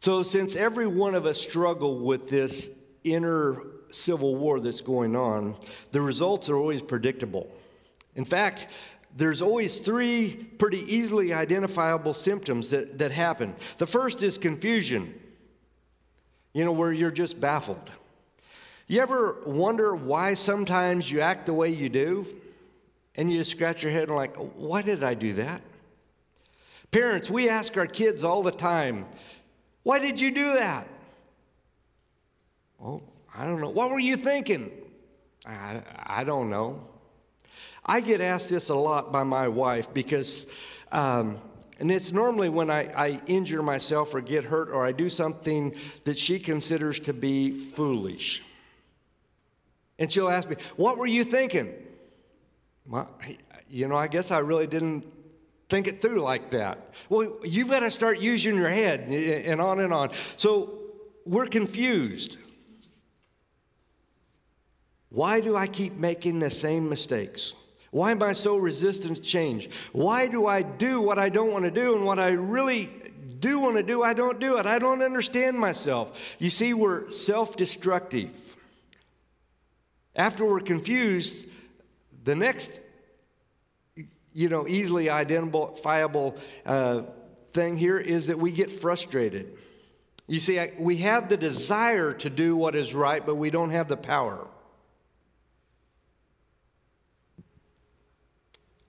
So, 0.00 0.22
since 0.22 0.56
every 0.56 0.86
one 0.86 1.14
of 1.14 1.26
us 1.26 1.40
struggle 1.40 1.98
with 1.98 2.28
this 2.28 2.70
inner 3.04 3.56
civil 3.90 4.34
war 4.34 4.58
that's 4.58 4.80
going 4.80 5.14
on, 5.14 5.54
the 5.92 6.00
results 6.00 6.48
are 6.48 6.56
always 6.56 6.82
predictable. 6.82 7.48
In 8.16 8.24
fact, 8.24 8.66
there's 9.16 9.42
always 9.42 9.76
three 9.76 10.34
pretty 10.58 10.80
easily 10.92 11.32
identifiable 11.34 12.14
symptoms 12.14 12.70
that, 12.70 12.98
that 12.98 13.12
happen. 13.12 13.54
The 13.78 13.86
first 13.86 14.22
is 14.22 14.38
confusion, 14.38 15.14
you 16.54 16.64
know, 16.64 16.72
where 16.72 16.92
you're 16.92 17.10
just 17.10 17.38
baffled. 17.38 17.90
You 18.88 19.00
ever 19.00 19.42
wonder 19.46 19.94
why 19.94 20.34
sometimes 20.34 21.10
you 21.10 21.20
act 21.20 21.46
the 21.46 21.54
way 21.54 21.68
you 21.68 21.88
do? 21.88 22.26
And 23.14 23.30
you 23.30 23.38
just 23.38 23.50
scratch 23.50 23.82
your 23.82 23.92
head 23.92 24.08
and, 24.08 24.16
like, 24.16 24.34
why 24.36 24.80
did 24.80 25.04
I 25.04 25.12
do 25.12 25.34
that? 25.34 25.60
Parents, 26.92 27.30
we 27.30 27.48
ask 27.48 27.78
our 27.78 27.86
kids 27.86 28.22
all 28.22 28.42
the 28.42 28.52
time, 28.52 29.06
why 29.82 29.98
did 29.98 30.20
you 30.20 30.30
do 30.30 30.52
that? 30.54 30.86
Oh, 32.82 33.02
I 33.34 33.46
don't 33.46 33.62
know. 33.62 33.70
What 33.70 33.90
were 33.90 33.98
you 33.98 34.16
thinking? 34.16 34.70
I, 35.46 35.80
I 36.04 36.24
don't 36.24 36.50
know. 36.50 36.86
I 37.84 38.02
get 38.02 38.20
asked 38.20 38.50
this 38.50 38.68
a 38.68 38.74
lot 38.74 39.10
by 39.10 39.24
my 39.24 39.48
wife 39.48 39.92
because, 39.94 40.46
um, 40.92 41.38
and 41.80 41.90
it's 41.90 42.12
normally 42.12 42.50
when 42.50 42.70
I, 42.70 42.92
I 42.94 43.20
injure 43.26 43.62
myself 43.62 44.14
or 44.14 44.20
get 44.20 44.44
hurt 44.44 44.68
or 44.68 44.86
I 44.86 44.92
do 44.92 45.08
something 45.08 45.74
that 46.04 46.18
she 46.18 46.38
considers 46.38 47.00
to 47.00 47.14
be 47.14 47.52
foolish. 47.52 48.42
And 49.98 50.12
she'll 50.12 50.28
ask 50.28 50.48
me, 50.48 50.56
What 50.76 50.98
were 50.98 51.06
you 51.06 51.24
thinking? 51.24 51.72
Well, 52.86 53.08
you 53.70 53.88
know, 53.88 53.96
I 53.96 54.08
guess 54.08 54.30
I 54.30 54.38
really 54.40 54.66
didn't 54.66 55.06
think 55.72 55.88
it 55.88 56.02
through 56.02 56.20
like 56.20 56.50
that. 56.50 56.92
Well, 57.08 57.38
you've 57.42 57.70
got 57.70 57.78
to 57.78 57.90
start 57.90 58.18
using 58.18 58.56
your 58.56 58.68
head 58.68 59.08
and 59.08 59.58
on 59.58 59.80
and 59.80 59.90
on. 59.90 60.10
So 60.36 60.80
we're 61.24 61.46
confused. 61.46 62.36
Why 65.08 65.40
do 65.40 65.56
I 65.56 65.66
keep 65.66 65.94
making 65.94 66.40
the 66.40 66.50
same 66.50 66.90
mistakes? 66.90 67.54
Why 67.90 68.10
am 68.10 68.22
I 68.22 68.34
so 68.34 68.58
resistant 68.58 69.16
to 69.16 69.22
change? 69.22 69.70
Why 69.92 70.26
do 70.26 70.46
I 70.46 70.60
do 70.60 71.00
what 71.00 71.18
I 71.18 71.30
don't 71.30 71.52
want 71.52 71.64
to 71.64 71.70
do 71.70 71.96
and 71.96 72.04
what 72.04 72.18
I 72.18 72.28
really 72.28 72.90
do 73.38 73.58
want 73.58 73.76
to 73.76 73.82
do, 73.82 74.02
I 74.02 74.12
don't 74.12 74.38
do 74.38 74.58
it? 74.58 74.66
I 74.66 74.78
don't 74.78 75.00
understand 75.00 75.58
myself. 75.58 76.36
You 76.38 76.50
see, 76.50 76.74
we're 76.74 77.10
self 77.10 77.56
destructive. 77.56 78.58
After 80.14 80.44
we're 80.44 80.60
confused, 80.60 81.46
the 82.24 82.34
next, 82.34 82.78
you 84.32 84.48
know, 84.48 84.66
easily 84.66 85.10
identifiable 85.10 86.36
uh, 86.64 87.02
thing 87.52 87.76
here 87.76 87.98
is 87.98 88.28
that 88.28 88.38
we 88.38 88.50
get 88.50 88.70
frustrated. 88.70 89.56
You 90.26 90.40
see, 90.40 90.64
we 90.78 90.98
have 90.98 91.28
the 91.28 91.36
desire 91.36 92.12
to 92.14 92.30
do 92.30 92.56
what 92.56 92.74
is 92.74 92.94
right, 92.94 93.24
but 93.24 93.34
we 93.34 93.50
don't 93.50 93.70
have 93.70 93.88
the 93.88 93.96
power. 93.96 94.46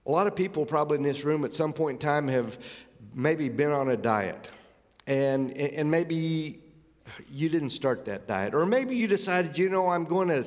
A 0.06 0.12
lot 0.12 0.28
of 0.28 0.36
people, 0.36 0.66
probably 0.66 0.98
in 0.98 1.04
this 1.04 1.24
room, 1.24 1.46
at 1.46 1.54
some 1.54 1.74
point 1.74 2.02
in 2.02 2.08
time, 2.08 2.28
have 2.28 2.58
maybe 3.14 3.50
been 3.50 3.72
on 3.72 3.90
a 3.90 3.98
diet. 3.98 4.50
And, 5.08 5.52
and 5.58 5.90
maybe 5.90 6.60
you 7.30 7.50
didn't 7.50 7.72
start 7.72 8.06
that 8.06 8.28
diet. 8.28 8.54
Or 8.54 8.66
maybe 8.66 8.96
you 8.96 9.08
decided, 9.08 9.58
you 9.58 9.70
know, 9.70 9.88
I'm 9.88 10.06
going 10.06 10.30
to 10.30 10.46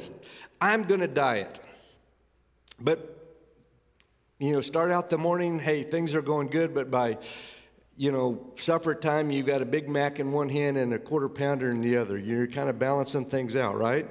I'm 0.60 0.84
going 0.84 1.00
to 1.00 1.08
diet. 1.08 1.60
But, 2.80 3.25
you 4.38 4.52
know, 4.52 4.60
start 4.60 4.90
out 4.90 5.08
the 5.08 5.18
morning, 5.18 5.58
hey, 5.58 5.82
things 5.82 6.14
are 6.14 6.22
going 6.22 6.48
good, 6.48 6.74
but 6.74 6.90
by, 6.90 7.18
you 7.96 8.12
know, 8.12 8.52
supper 8.56 8.94
time, 8.94 9.30
you've 9.30 9.46
got 9.46 9.62
a 9.62 9.64
Big 9.64 9.88
Mac 9.88 10.20
in 10.20 10.30
one 10.32 10.48
hand 10.48 10.76
and 10.76 10.92
a 10.92 10.98
quarter 10.98 11.28
pounder 11.28 11.70
in 11.70 11.80
the 11.80 11.96
other. 11.96 12.18
You're 12.18 12.46
kind 12.46 12.68
of 12.68 12.78
balancing 12.78 13.24
things 13.24 13.56
out, 13.56 13.78
right? 13.78 14.06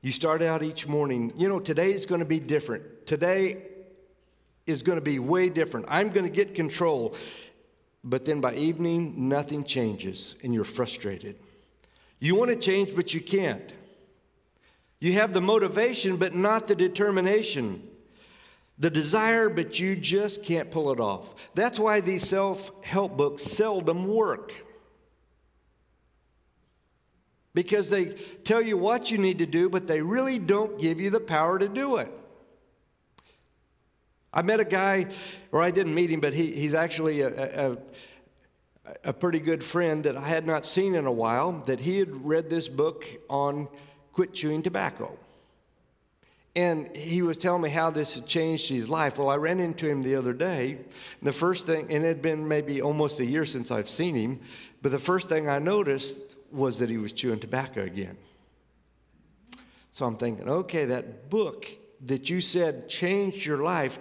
You 0.00 0.10
start 0.10 0.42
out 0.42 0.62
each 0.62 0.86
morning, 0.86 1.32
you 1.36 1.48
know, 1.48 1.60
today 1.60 1.92
is 1.92 2.06
going 2.06 2.20
to 2.20 2.26
be 2.26 2.40
different. 2.40 3.06
Today 3.06 3.62
is 4.66 4.82
going 4.82 4.96
to 4.96 5.04
be 5.04 5.18
way 5.18 5.48
different. 5.48 5.86
I'm 5.88 6.10
going 6.10 6.26
to 6.26 6.32
get 6.32 6.54
control. 6.54 7.14
But 8.02 8.24
then 8.24 8.40
by 8.40 8.54
evening, 8.54 9.28
nothing 9.28 9.64
changes 9.64 10.36
and 10.42 10.52
you're 10.52 10.64
frustrated. 10.64 11.36
You 12.20 12.34
want 12.34 12.50
to 12.50 12.56
change, 12.56 12.96
but 12.96 13.14
you 13.14 13.20
can't. 13.20 13.72
You 15.00 15.12
have 15.12 15.32
the 15.32 15.40
motivation, 15.40 16.16
but 16.16 16.34
not 16.34 16.66
the 16.66 16.74
determination. 16.74 17.88
The 18.78 18.90
desire, 18.90 19.48
but 19.48 19.78
you 19.78 19.96
just 19.96 20.42
can't 20.42 20.70
pull 20.70 20.92
it 20.92 21.00
off. 21.00 21.34
That's 21.54 21.78
why 21.78 22.00
these 22.00 22.28
self 22.28 22.70
help 22.84 23.16
books 23.16 23.42
seldom 23.42 24.06
work 24.06 24.52
because 27.58 27.90
they 27.90 28.14
tell 28.44 28.62
you 28.62 28.76
what 28.76 29.10
you 29.10 29.18
need 29.18 29.38
to 29.38 29.46
do, 29.46 29.68
but 29.68 29.88
they 29.88 30.00
really 30.00 30.38
don't 30.38 30.78
give 30.78 31.00
you 31.00 31.10
the 31.10 31.18
power 31.18 31.58
to 31.58 31.66
do 31.66 31.96
it. 31.96 32.08
I 34.32 34.42
met 34.42 34.60
a 34.60 34.64
guy, 34.64 35.08
or 35.50 35.60
I 35.60 35.72
didn't 35.72 35.92
meet 35.92 36.08
him, 36.08 36.20
but 36.20 36.34
he, 36.34 36.52
he's 36.52 36.72
actually 36.72 37.22
a, 37.22 37.70
a, 37.70 37.78
a 39.06 39.12
pretty 39.12 39.40
good 39.40 39.64
friend 39.64 40.04
that 40.04 40.16
I 40.16 40.28
had 40.28 40.46
not 40.46 40.66
seen 40.66 40.94
in 40.94 41.06
a 41.06 41.10
while, 41.10 41.50
that 41.66 41.80
he 41.80 41.98
had 41.98 42.24
read 42.24 42.48
this 42.48 42.68
book 42.68 43.04
on 43.28 43.66
quit 44.18 44.34
chewing 44.34 44.62
tobacco. 44.62 45.16
And 46.56 46.96
he 46.96 47.22
was 47.22 47.36
telling 47.36 47.62
me 47.62 47.70
how 47.70 47.90
this 47.90 48.16
had 48.16 48.26
changed 48.26 48.68
his 48.68 48.88
life. 48.88 49.16
Well, 49.16 49.30
I 49.30 49.36
ran 49.36 49.60
into 49.60 49.88
him 49.88 50.02
the 50.02 50.16
other 50.16 50.32
day. 50.32 50.78
the 51.22 51.30
first 51.30 51.66
thing, 51.66 51.82
and 51.82 52.04
it 52.04 52.08
had 52.08 52.20
been 52.20 52.48
maybe 52.48 52.82
almost 52.82 53.20
a 53.20 53.24
year 53.24 53.44
since 53.44 53.70
I've 53.70 53.88
seen 53.88 54.16
him, 54.16 54.40
but 54.82 54.90
the 54.90 54.98
first 54.98 55.28
thing 55.28 55.48
I 55.48 55.60
noticed 55.60 56.18
was 56.50 56.80
that 56.80 56.90
he 56.90 56.96
was 56.96 57.12
chewing 57.12 57.38
tobacco 57.38 57.84
again. 57.84 58.16
So 59.92 60.04
I'm 60.04 60.16
thinking, 60.16 60.48
okay, 60.48 60.86
that 60.86 61.30
book 61.30 61.68
that 62.06 62.28
you 62.28 62.40
said 62.40 62.88
changed 62.88 63.46
your 63.46 63.58
life 63.58 64.00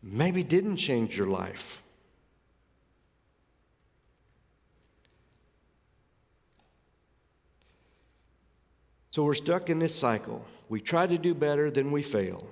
maybe 0.00 0.44
didn't 0.44 0.76
change 0.76 1.18
your 1.18 1.26
life. 1.26 1.82
So 9.10 9.24
we're 9.24 9.34
stuck 9.34 9.70
in 9.70 9.78
this 9.78 9.94
cycle. 9.94 10.44
We 10.68 10.80
try 10.80 11.06
to 11.06 11.18
do 11.18 11.34
better, 11.34 11.70
then 11.70 11.90
we 11.90 12.02
fail. 12.02 12.46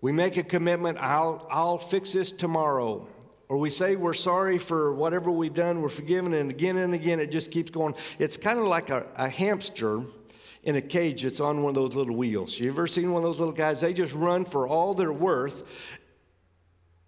We 0.00 0.12
make 0.12 0.36
a 0.36 0.42
commitment, 0.42 0.98
I'll, 1.00 1.46
I'll 1.50 1.78
fix 1.78 2.12
this 2.12 2.32
tomorrow 2.32 3.06
or 3.48 3.58
we 3.58 3.70
say 3.70 3.96
we're 3.96 4.14
sorry 4.14 4.58
for 4.58 4.92
whatever 4.94 5.30
we've 5.30 5.54
done, 5.54 5.82
we're 5.82 5.88
forgiven, 5.88 6.34
and 6.34 6.50
again 6.50 6.76
and 6.78 6.94
again 6.94 7.20
it 7.20 7.30
just 7.30 7.50
keeps 7.50 7.70
going. 7.70 7.94
It's 8.18 8.36
kind 8.36 8.58
of 8.58 8.66
like 8.66 8.90
a, 8.90 9.06
a 9.16 9.28
hamster 9.28 10.02
in 10.62 10.76
a 10.76 10.80
cage 10.80 11.22
that's 11.22 11.40
on 11.40 11.62
one 11.62 11.70
of 11.70 11.74
those 11.74 11.94
little 11.94 12.16
wheels. 12.16 12.58
You 12.58 12.70
ever 12.70 12.86
seen 12.86 13.12
one 13.12 13.22
of 13.22 13.28
those 13.28 13.38
little 13.38 13.54
guys? 13.54 13.80
They 13.80 13.92
just 13.92 14.14
run 14.14 14.44
for 14.44 14.66
all 14.66 14.94
they're 14.94 15.12
worth, 15.12 15.62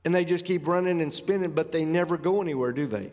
and 0.04 0.14
they 0.14 0.24
just 0.24 0.44
keep 0.44 0.66
running 0.66 1.00
and 1.00 1.12
spinning, 1.12 1.52
but 1.52 1.72
they 1.72 1.84
never 1.84 2.18
go 2.18 2.42
anywhere, 2.42 2.72
do 2.72 2.86
they? 2.86 3.10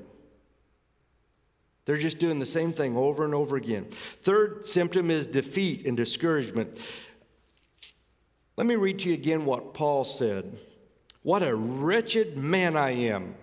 They're 1.86 1.98
just 1.98 2.20
doing 2.20 2.40
the 2.40 2.46
same 2.46 2.72
thing 2.72 2.96
over 2.96 3.25
and 3.25 3.36
over 3.36 3.58
again. 3.58 3.86
Third 4.22 4.68
symptom 4.68 5.12
is 5.12 5.28
defeat 5.28 5.86
and 5.86 5.98
discouragement. 5.98 6.80
Let 8.56 8.68
me 8.68 8.75
read 8.75 9.00
to 9.00 9.10
you 9.10 9.16
again 9.16 9.46
what 9.46 9.74
Paul 9.74 10.04
said. 10.04 10.58
What 11.24 11.44
a 11.44 11.56
wretched 11.56 12.38
man 12.38 12.75
I 12.75 12.92
am. 12.92 13.36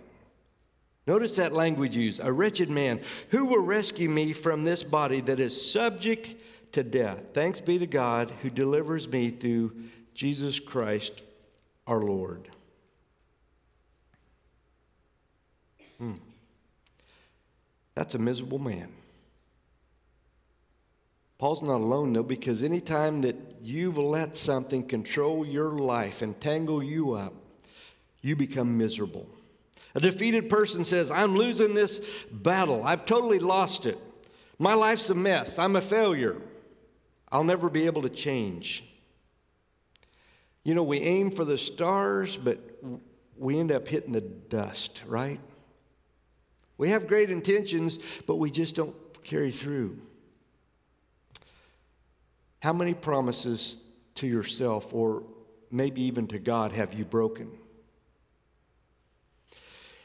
Notice 1.06 1.37
that 1.37 1.52
language 1.52 1.97
used 1.97 2.20
a 2.23 2.32
wretched 2.32 2.70
man. 2.70 3.00
Who 3.30 3.47
will 3.47 3.62
rescue 3.62 4.09
me 4.09 4.32
from 4.32 4.64
this 4.64 4.82
body 4.82 5.20
that 5.23 5.40
is 5.40 5.70
subject 5.70 6.37
to 6.73 6.85
death? 6.85 7.23
Thanks 7.35 7.61
be 7.61 7.78
to 7.78 7.87
God 7.87 8.30
who 8.42 8.50
delivers 8.50 9.09
me 9.09 9.30
through 9.30 9.73
Jesus 10.14 10.61
Christ 10.61 11.23
our 11.87 12.00
Lord. 12.00 12.49
Hmm. 15.99 16.14
That's 17.94 18.14
a 18.14 18.18
miserable 18.18 18.59
man. 18.59 18.92
Paul's 21.38 21.62
not 21.62 21.80
alone, 21.80 22.12
though, 22.12 22.23
because 22.23 22.62
anytime 22.62 23.23
that 23.23 23.35
you've 23.62 23.97
let 23.99 24.37
something 24.37 24.87
control 24.87 25.47
your 25.47 25.70
life 25.70 26.20
and 26.20 26.38
tangle 26.38 26.82
you 26.82 27.14
up, 27.14 27.32
you 28.20 28.37
become 28.37 28.76
miserable. 28.76 29.26
A 29.94 30.00
defeated 30.00 30.49
person 30.49 30.85
says, 30.85 31.11
I'm 31.11 31.35
losing 31.35 31.75
this 31.75 32.00
battle. 32.30 32.85
I've 32.85 33.04
totally 33.06 33.38
lost 33.38 33.87
it. 33.87 33.99
My 34.59 34.75
life's 34.75 35.09
a 35.09 35.14
mess. 35.14 35.59
I'm 35.59 35.76
a 35.76 35.80
failure. 35.80 36.37
I'll 37.32 37.44
never 37.44 37.70
be 37.70 37.87
able 37.87 38.02
to 38.02 38.11
change. 38.11 38.85
You 40.62 40.75
know, 40.75 40.82
we 40.82 41.00
aim 41.00 41.30
for 41.30 41.47
the 41.47 41.56
stars, 41.56 42.37
but 42.37 42.59
we 43.38 43.59
end 43.59 43.73
up 43.73 43.88
hitting 43.88 44.12
the 44.12 44.20
dust, 44.20 45.02
right? 45.06 45.40
We 46.80 46.88
have 46.88 47.06
great 47.06 47.28
intentions, 47.28 47.99
but 48.26 48.37
we 48.37 48.50
just 48.50 48.75
don't 48.75 48.94
carry 49.22 49.50
through. 49.50 49.99
How 52.60 52.72
many 52.72 52.94
promises 52.94 53.76
to 54.14 54.26
yourself, 54.26 54.94
or 54.94 55.25
maybe 55.70 56.00
even 56.00 56.26
to 56.28 56.38
God, 56.38 56.72
have 56.72 56.94
you 56.94 57.04
broken? 57.04 57.50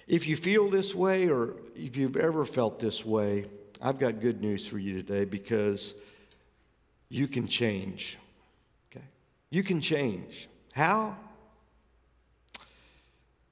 If 0.06 0.28
you 0.28 0.36
feel 0.36 0.70
this 0.70 0.94
way, 0.94 1.30
or 1.30 1.54
if 1.78 1.96
you've 1.96 2.18
ever 2.18 2.44
felt 2.44 2.82
this 2.82 3.06
way, 3.06 3.46
I've 3.82 3.98
got 3.98 4.20
good 4.20 4.42
news 4.42 4.68
for 4.68 4.78
you 4.78 5.02
today 5.02 5.24
because 5.24 5.96
you 7.08 7.30
can 7.30 7.48
change. 7.48 8.18
Okay? 8.92 9.06
You 9.50 9.64
can 9.64 9.80
change. 9.80 10.50
How? 10.74 11.16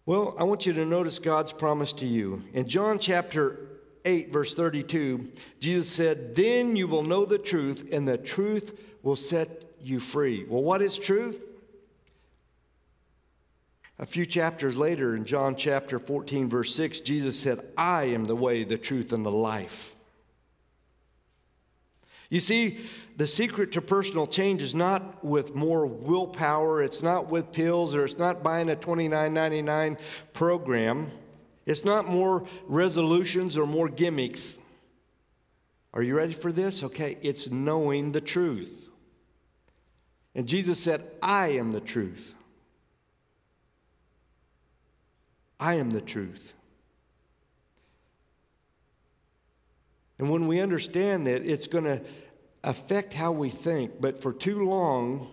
Well, 0.06 0.36
I 0.38 0.44
want 0.44 0.66
you 0.66 0.74
to 0.74 0.86
notice 0.86 1.18
God's 1.18 1.54
promise 1.54 1.94
to 1.94 2.06
you. 2.06 2.44
In 2.54 2.68
John 2.68 3.00
chapter 3.00 3.70
8, 4.04 4.34
verse 4.34 4.54
32, 4.54 5.32
Jesus 5.62 5.88
said, 5.88 6.36
Then 6.36 6.76
you 6.76 6.90
will 6.90 7.04
know 7.04 7.24
the 7.24 7.38
truth, 7.38 7.88
and 7.92 8.06
the 8.06 8.18
truth 8.18 8.78
will 9.02 9.16
set 9.16 9.64
you 9.82 10.02
free. 10.02 10.46
Well, 10.46 10.62
what 10.62 10.82
is 10.82 10.98
truth? 10.98 11.42
A 13.98 14.06
few 14.06 14.26
chapters 14.26 14.76
later, 14.76 15.16
in 15.16 15.24
John 15.24 15.56
chapter 15.56 16.00
14, 16.00 16.50
verse 16.50 16.76
6, 16.76 17.00
Jesus 17.00 17.40
said, 17.40 17.66
I 17.78 18.06
am 18.06 18.26
the 18.26 18.36
way, 18.36 18.66
the 18.66 18.78
truth, 18.78 19.14
and 19.14 19.26
the 19.26 19.32
life. 19.32 19.93
You 22.34 22.40
see, 22.40 22.80
the 23.16 23.28
secret 23.28 23.74
to 23.74 23.82
personal 23.82 24.26
change 24.26 24.64
is 24.64 24.74
not 24.74 25.24
with 25.24 25.54
more 25.54 25.86
willpower, 25.86 26.82
it's 26.82 27.04
not 27.04 27.30
with 27.30 27.52
pills, 27.52 27.94
or 27.94 28.04
it's 28.06 28.18
not 28.18 28.42
buying 28.42 28.72
a 28.72 28.76
$29.99 28.76 30.00
program. 30.34 31.12
It's 31.68 31.86
not 31.86 32.08
more 32.08 32.44
resolutions 32.66 33.56
or 33.56 33.68
more 33.68 33.88
gimmicks. 33.88 34.58
Are 35.94 36.02
you 36.02 36.16
ready 36.16 36.34
for 36.34 36.52
this? 36.52 36.82
Okay, 36.82 37.18
it's 37.22 37.52
knowing 37.52 38.12
the 38.12 38.22
truth. 38.22 38.90
And 40.34 40.48
Jesus 40.48 40.80
said, 40.80 41.06
I 41.22 41.50
am 41.50 41.72
the 41.72 41.82
truth. 41.82 42.34
I 45.60 45.76
am 45.76 45.92
the 45.92 46.02
truth. 46.02 46.56
And 50.18 50.32
when 50.32 50.48
we 50.48 50.62
understand 50.62 51.28
that, 51.28 51.46
it's 51.46 51.68
going 51.68 51.84
to 51.84 52.02
affect 52.64 53.14
how 53.14 53.32
we 53.32 53.50
think. 53.50 54.00
But 54.00 54.22
for 54.22 54.34
too 54.34 54.66
long, 54.66 55.30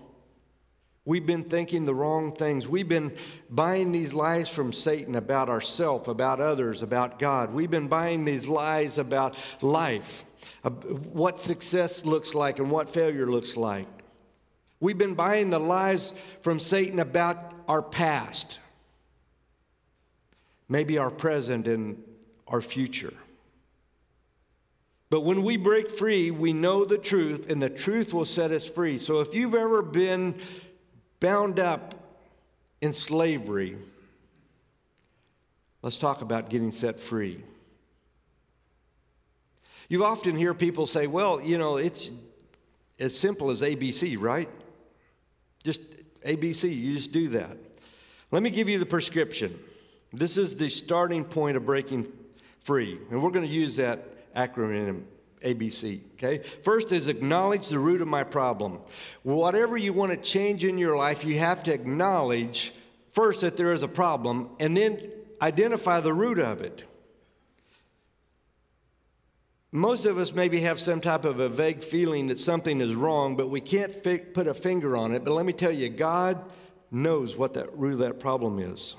we've 1.04 1.26
been 1.26 1.44
thinking 1.44 1.84
the 1.84 1.94
wrong 1.94 2.32
things. 2.32 2.66
We've 2.66 2.88
been 2.88 3.14
buying 3.48 3.92
these 3.92 4.12
lies 4.12 4.48
from 4.48 4.72
Satan 4.72 5.14
about 5.14 5.48
ourselves, 5.48 6.08
about 6.08 6.40
others, 6.40 6.82
about 6.82 7.18
God. 7.18 7.52
We've 7.52 7.70
been 7.70 7.88
buying 7.88 8.24
these 8.24 8.48
lies 8.48 8.98
about 8.98 9.36
life, 9.60 10.24
what 11.12 11.40
success 11.40 12.04
looks 12.04 12.34
like 12.34 12.58
and 12.58 12.70
what 12.70 12.90
failure 12.90 13.26
looks 13.26 13.56
like. 13.56 13.86
We've 14.80 14.98
been 14.98 15.14
buying 15.14 15.50
the 15.50 15.60
lies 15.60 16.14
from 16.40 16.58
Satan 16.58 17.00
about 17.00 17.52
our 17.68 17.82
past, 17.82 18.58
maybe 20.68 20.96
our 20.98 21.10
present 21.10 21.68
and 21.68 22.02
our 22.48 22.62
future. 22.62 23.12
But 25.10 25.22
when 25.22 25.42
we 25.42 25.56
break 25.56 25.90
free, 25.90 26.30
we 26.30 26.52
know 26.52 26.84
the 26.84 26.96
truth, 26.96 27.50
and 27.50 27.60
the 27.60 27.68
truth 27.68 28.14
will 28.14 28.24
set 28.24 28.52
us 28.52 28.64
free. 28.64 28.96
So 28.96 29.20
if 29.20 29.34
you've 29.34 29.56
ever 29.56 29.82
been 29.82 30.36
bound 31.18 31.58
up 31.58 31.94
in 32.80 32.94
slavery, 32.94 33.76
let's 35.82 35.98
talk 35.98 36.22
about 36.22 36.48
getting 36.48 36.70
set 36.70 37.00
free. 37.00 37.42
You 39.88 40.04
often 40.04 40.36
hear 40.36 40.54
people 40.54 40.86
say, 40.86 41.08
well, 41.08 41.40
you 41.40 41.58
know, 41.58 41.76
it's 41.76 42.12
as 43.00 43.18
simple 43.18 43.50
as 43.50 43.62
ABC, 43.62 44.16
right? 44.16 44.48
Just 45.64 45.82
ABC, 46.20 46.72
you 46.72 46.94
just 46.94 47.10
do 47.10 47.30
that. 47.30 47.56
Let 48.30 48.44
me 48.44 48.50
give 48.50 48.68
you 48.68 48.78
the 48.78 48.86
prescription. 48.86 49.58
This 50.12 50.36
is 50.36 50.54
the 50.54 50.68
starting 50.68 51.24
point 51.24 51.56
of 51.56 51.66
breaking 51.66 52.06
free, 52.60 53.00
and 53.10 53.20
we're 53.20 53.30
going 53.30 53.46
to 53.46 53.52
use 53.52 53.74
that 53.76 54.19
acronym 54.34 55.02
ABC. 55.42 56.00
Okay? 56.14 56.38
First 56.62 56.92
is 56.92 57.06
acknowledge 57.06 57.68
the 57.68 57.78
root 57.78 58.00
of 58.00 58.08
my 58.08 58.24
problem. 58.24 58.80
Whatever 59.22 59.76
you 59.76 59.92
want 59.92 60.12
to 60.12 60.16
change 60.16 60.64
in 60.64 60.78
your 60.78 60.96
life, 60.96 61.24
you 61.24 61.38
have 61.38 61.62
to 61.64 61.72
acknowledge 61.72 62.72
first 63.10 63.40
that 63.40 63.56
there 63.56 63.72
is 63.72 63.82
a 63.82 63.88
problem 63.88 64.50
and 64.60 64.76
then 64.76 64.98
identify 65.40 66.00
the 66.00 66.12
root 66.12 66.38
of 66.38 66.60
it. 66.60 66.84
Most 69.72 70.04
of 70.04 70.18
us 70.18 70.32
maybe 70.32 70.60
have 70.60 70.80
some 70.80 71.00
type 71.00 71.24
of 71.24 71.38
a 71.38 71.48
vague 71.48 71.84
feeling 71.84 72.26
that 72.26 72.40
something 72.40 72.80
is 72.80 72.94
wrong, 72.94 73.36
but 73.36 73.50
we 73.50 73.60
can't 73.60 73.94
fi- 73.94 74.18
put 74.18 74.48
a 74.48 74.54
finger 74.54 74.96
on 74.96 75.14
it. 75.14 75.24
But 75.24 75.32
let 75.32 75.46
me 75.46 75.52
tell 75.52 75.70
you, 75.70 75.88
God 75.88 76.44
knows 76.90 77.36
what 77.36 77.54
that 77.54 77.76
root 77.78 77.92
of 77.92 77.98
that 78.00 78.18
problem 78.18 78.58
is. 78.58 78.96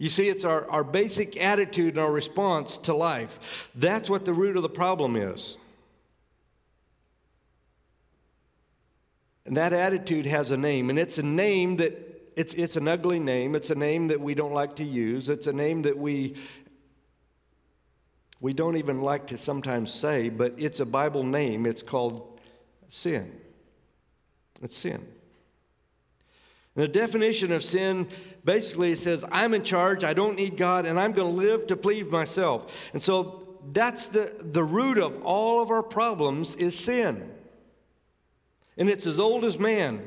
You 0.00 0.08
see, 0.08 0.30
it's 0.30 0.46
our, 0.46 0.66
our 0.70 0.82
basic 0.82 1.38
attitude 1.38 1.90
and 1.90 1.98
our 1.98 2.10
response 2.10 2.78
to 2.78 2.94
life. 2.94 3.68
That's 3.74 4.08
what 4.08 4.24
the 4.24 4.32
root 4.32 4.56
of 4.56 4.62
the 4.62 4.70
problem 4.70 5.14
is. 5.14 5.58
And 9.44 9.58
that 9.58 9.74
attitude 9.74 10.24
has 10.24 10.52
a 10.52 10.56
name, 10.56 10.88
and 10.88 10.98
it's 10.98 11.18
a 11.18 11.22
name 11.22 11.76
that 11.76 11.92
it's, 12.34 12.54
it's 12.54 12.76
an 12.76 12.88
ugly 12.88 13.18
name. 13.18 13.54
It's 13.54 13.68
a 13.68 13.74
name 13.74 14.08
that 14.08 14.18
we 14.18 14.34
don't 14.34 14.54
like 14.54 14.76
to 14.76 14.84
use. 14.84 15.28
It's 15.28 15.46
a 15.46 15.52
name 15.52 15.82
that 15.82 15.98
we 15.98 16.34
we 18.40 18.54
don't 18.54 18.78
even 18.78 19.02
like 19.02 19.26
to 19.26 19.36
sometimes 19.36 19.92
say, 19.92 20.30
but 20.30 20.54
it's 20.56 20.80
a 20.80 20.86
Bible 20.86 21.24
name. 21.24 21.66
It's 21.66 21.82
called 21.82 22.40
sin. 22.88 23.38
It's 24.62 24.78
sin. 24.78 25.06
And 26.76 26.84
the 26.84 26.88
definition 26.88 27.52
of 27.52 27.64
sin 27.64 28.08
basically 28.44 28.94
says, 28.96 29.24
I'm 29.30 29.54
in 29.54 29.64
charge, 29.64 30.04
I 30.04 30.14
don't 30.14 30.36
need 30.36 30.56
God, 30.56 30.86
and 30.86 30.98
I'm 30.98 31.12
going 31.12 31.34
to 31.34 31.42
live 31.42 31.66
to 31.66 31.76
please 31.76 32.06
myself. 32.06 32.90
And 32.92 33.02
so 33.02 33.58
that's 33.72 34.06
the, 34.06 34.34
the 34.38 34.64
root 34.64 34.98
of 34.98 35.22
all 35.22 35.62
of 35.62 35.70
our 35.70 35.82
problems 35.82 36.54
is 36.54 36.78
sin. 36.78 37.30
And 38.78 38.88
it's 38.88 39.06
as 39.06 39.20
old 39.20 39.44
as 39.44 39.58
man. 39.58 40.06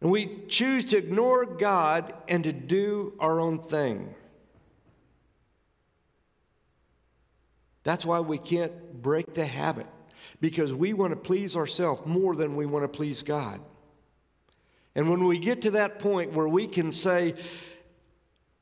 And 0.00 0.10
we 0.10 0.42
choose 0.48 0.84
to 0.86 0.96
ignore 0.96 1.46
God 1.46 2.12
and 2.28 2.42
to 2.44 2.52
do 2.52 3.12
our 3.20 3.40
own 3.40 3.58
thing. 3.58 4.14
That's 7.84 8.04
why 8.04 8.20
we 8.20 8.38
can't 8.38 9.02
break 9.02 9.34
the 9.34 9.44
habit, 9.44 9.86
because 10.40 10.72
we 10.72 10.94
want 10.94 11.12
to 11.12 11.16
please 11.16 11.56
ourselves 11.56 12.02
more 12.06 12.34
than 12.34 12.56
we 12.56 12.64
want 12.64 12.84
to 12.84 12.88
please 12.88 13.22
God. 13.22 13.60
And 14.94 15.10
when 15.10 15.24
we 15.24 15.38
get 15.38 15.62
to 15.62 15.72
that 15.72 15.98
point 15.98 16.32
where 16.32 16.48
we 16.48 16.66
can 16.66 16.92
say, 16.92 17.34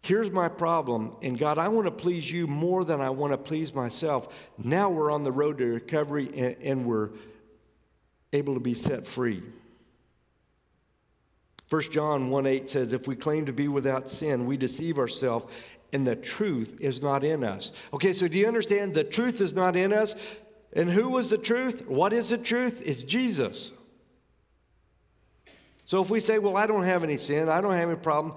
Here's 0.03 0.33
my 0.33 0.49
problem, 0.49 1.15
and 1.23 1.39
God, 1.39 1.59
I 1.59 1.69
want 1.69 1.87
to 1.87 1.93
please 1.93 2.29
you 2.29 2.49
more 2.49 2.85
than 2.85 3.01
I 3.01 3.11
want 3.11 3.33
to 3.35 3.39
please 3.39 3.73
myself. 3.73 4.35
Now 4.59 4.91
we're 4.91 5.13
on 5.13 5.23
the 5.23 5.31
road 5.31 5.59
to 5.59 5.65
recovery 5.65 6.29
and, 6.37 6.57
and 6.61 6.87
we're 6.87 7.11
able 8.33 8.55
to 8.55 8.61
be 8.61 8.75
set 8.75 9.07
free. 9.07 9.45
1 11.69 11.83
John 11.93 12.31
1 12.31 12.47
8 12.47 12.69
says, 12.69 12.93
If 12.93 13.07
we 13.07 13.15
claim 13.15 13.47
to 13.47 13.53
be 13.53 13.69
without 13.69 14.11
sin, 14.11 14.45
we 14.45 14.57
deceive 14.57 14.99
ourselves, 14.99 15.47
and 15.93 16.05
the 16.05 16.17
truth 16.17 16.79
is 16.81 17.01
not 17.01 17.23
in 17.23 17.45
us. 17.45 17.71
Okay, 17.95 18.13
so 18.13 18.27
do 18.27 18.37
you 18.37 18.49
understand? 18.49 18.95
The 18.95 19.05
truth 19.05 19.41
is 19.41 19.55
not 19.55 19.77
in 19.77 19.93
us. 19.93 20.17
And 20.73 20.91
who 20.91 21.11
was 21.11 21.31
the 21.31 21.39
truth? 21.39 21.87
What 21.87 22.13
is 22.13 22.31
the 22.31 22.39
truth? 22.39 22.83
It's 22.85 23.05
Jesus. 23.05 23.73
So 25.85 26.01
if 26.01 26.11
we 26.11 26.21
say, 26.21 26.39
well, 26.39 26.57
I 26.57 26.67
don't 26.67 26.85
have 26.85 27.05
any 27.05 27.17
sin, 27.17 27.49
I 27.49 27.61
don't 27.61 27.75
have 27.75 27.89
any 27.89 27.99
problem, 27.99 28.37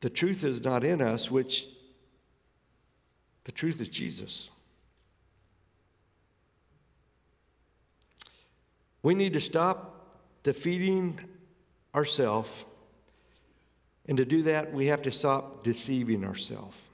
the 0.00 0.10
truth 0.10 0.44
is 0.44 0.62
not 0.62 0.84
in 0.84 1.00
us, 1.00 1.30
which 1.30 1.66
the 3.44 3.52
truth 3.52 3.80
is 3.80 3.88
Jesus. 3.88 4.50
We 9.02 9.14
need 9.14 9.32
to 9.32 9.40
stop 9.40 10.16
defeating 10.42 11.18
ourselves. 11.94 12.66
And 14.06 14.18
to 14.18 14.24
do 14.24 14.42
that, 14.42 14.72
we 14.72 14.86
have 14.86 15.02
to 15.02 15.10
stop 15.10 15.64
deceiving 15.64 16.24
ourselves. 16.24 16.88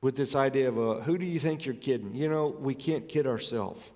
with 0.00 0.16
this 0.16 0.34
idea 0.34 0.68
of 0.68 0.78
uh, 0.78 0.94
who 1.02 1.18
do 1.18 1.26
you 1.26 1.38
think 1.38 1.66
you're 1.66 1.74
kidding? 1.74 2.14
You 2.14 2.28
know, 2.28 2.48
we 2.48 2.74
can't 2.74 3.08
kid 3.08 3.26
ourselves. 3.26 3.90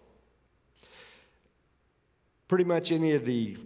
Pretty 2.55 2.69
much 2.69 2.93
any 2.93 3.15
of 3.15 3.25
the 3.25 3.57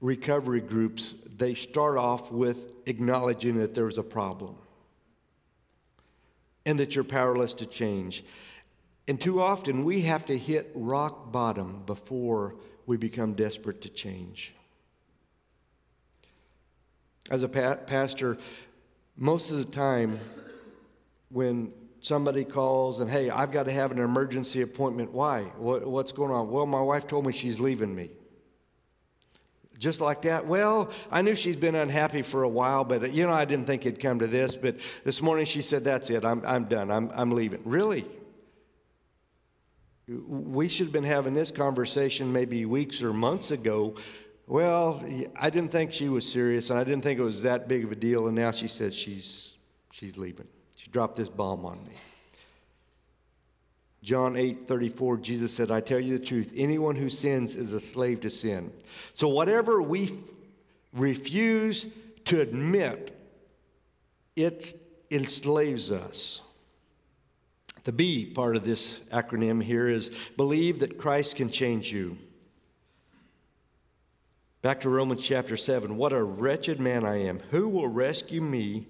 recovery 0.00 0.60
groups, 0.60 1.16
they 1.38 1.54
start 1.54 1.98
off 1.98 2.30
with 2.30 2.70
acknowledging 2.86 3.58
that 3.58 3.74
there's 3.74 3.98
a 3.98 4.02
problem 4.04 4.54
and 6.64 6.78
that 6.78 6.94
you're 6.94 7.02
powerless 7.02 7.52
to 7.54 7.66
change. 7.66 8.22
And 9.08 9.20
too 9.20 9.42
often 9.42 9.82
we 9.84 10.02
have 10.02 10.24
to 10.26 10.38
hit 10.38 10.70
rock 10.72 11.32
bottom 11.32 11.82
before 11.84 12.54
we 12.86 12.96
become 12.96 13.32
desperate 13.32 13.80
to 13.80 13.88
change. 13.88 14.54
As 17.28 17.42
a 17.42 17.48
pa- 17.48 17.74
pastor, 17.74 18.38
most 19.16 19.50
of 19.50 19.56
the 19.56 19.64
time 19.64 20.16
when 21.28 21.72
somebody 22.00 22.44
calls 22.44 23.00
and, 23.00 23.10
hey, 23.10 23.30
I've 23.30 23.52
got 23.52 23.64
to 23.64 23.72
have 23.72 23.92
an 23.92 23.98
emergency 23.98 24.62
appointment, 24.62 25.12
why? 25.12 25.42
What, 25.58 25.86
what's 25.86 26.12
going 26.12 26.30
on? 26.30 26.50
Well, 26.50 26.66
my 26.66 26.80
wife 26.80 27.06
told 27.06 27.26
me 27.26 27.32
she's 27.32 27.60
leaving 27.60 27.94
me. 27.94 28.10
Just 29.78 30.00
like 30.02 30.22
that. 30.22 30.46
Well, 30.46 30.90
I 31.10 31.22
knew 31.22 31.34
she's 31.34 31.56
been 31.56 31.74
unhappy 31.74 32.20
for 32.20 32.42
a 32.42 32.48
while, 32.48 32.84
but 32.84 33.12
you 33.12 33.26
know, 33.26 33.32
I 33.32 33.46
didn't 33.46 33.64
think 33.64 33.86
it'd 33.86 34.00
come 34.00 34.18
to 34.18 34.26
this. 34.26 34.54
But 34.54 34.76
this 35.04 35.22
morning 35.22 35.46
she 35.46 35.62
said, 35.62 35.84
That's 35.84 36.10
it, 36.10 36.22
I'm, 36.22 36.44
I'm 36.44 36.64
done, 36.64 36.90
I'm, 36.90 37.10
I'm 37.14 37.32
leaving. 37.32 37.62
Really? 37.64 38.04
We 40.06 40.68
should 40.68 40.86
have 40.86 40.92
been 40.92 41.04
having 41.04 41.32
this 41.32 41.50
conversation 41.50 42.30
maybe 42.32 42.66
weeks 42.66 43.02
or 43.02 43.14
months 43.14 43.52
ago. 43.52 43.94
Well, 44.46 45.02
I 45.36 45.48
didn't 45.48 45.70
think 45.70 45.92
she 45.92 46.08
was 46.08 46.30
serious, 46.30 46.68
and 46.70 46.78
I 46.78 46.84
didn't 46.84 47.02
think 47.02 47.20
it 47.20 47.22
was 47.22 47.42
that 47.42 47.68
big 47.68 47.84
of 47.84 47.92
a 47.92 47.96
deal, 47.96 48.26
and 48.26 48.34
now 48.34 48.50
she 48.50 48.66
says 48.66 48.94
she's, 48.94 49.54
she's 49.92 50.18
leaving. 50.18 50.48
Dropped 50.90 51.16
this 51.16 51.28
bomb 51.28 51.64
on 51.64 51.82
me. 51.84 51.92
John 54.02 54.36
8 54.36 54.66
34, 54.66 55.18
Jesus 55.18 55.52
said, 55.52 55.70
I 55.70 55.80
tell 55.80 56.00
you 56.00 56.18
the 56.18 56.24
truth, 56.24 56.52
anyone 56.56 56.96
who 56.96 57.10
sins 57.10 57.54
is 57.54 57.72
a 57.72 57.80
slave 57.80 58.20
to 58.20 58.30
sin. 58.30 58.72
So, 59.14 59.28
whatever 59.28 59.82
we 59.82 60.04
f- 60.04 60.12
refuse 60.94 61.86
to 62.24 62.40
admit, 62.40 63.14
it 64.36 64.72
enslaves 65.10 65.90
us. 65.90 66.40
The 67.84 67.92
B 67.92 68.26
part 68.26 68.56
of 68.56 68.64
this 68.64 68.98
acronym 69.12 69.62
here 69.62 69.88
is 69.88 70.10
believe 70.36 70.80
that 70.80 70.98
Christ 70.98 71.36
can 71.36 71.50
change 71.50 71.92
you. 71.92 72.16
Back 74.62 74.80
to 74.80 74.90
Romans 74.90 75.22
chapter 75.22 75.56
7. 75.56 75.96
What 75.96 76.12
a 76.12 76.22
wretched 76.22 76.80
man 76.80 77.04
I 77.04 77.22
am. 77.22 77.40
Who 77.50 77.68
will 77.68 77.88
rescue 77.88 78.42
me 78.42 78.86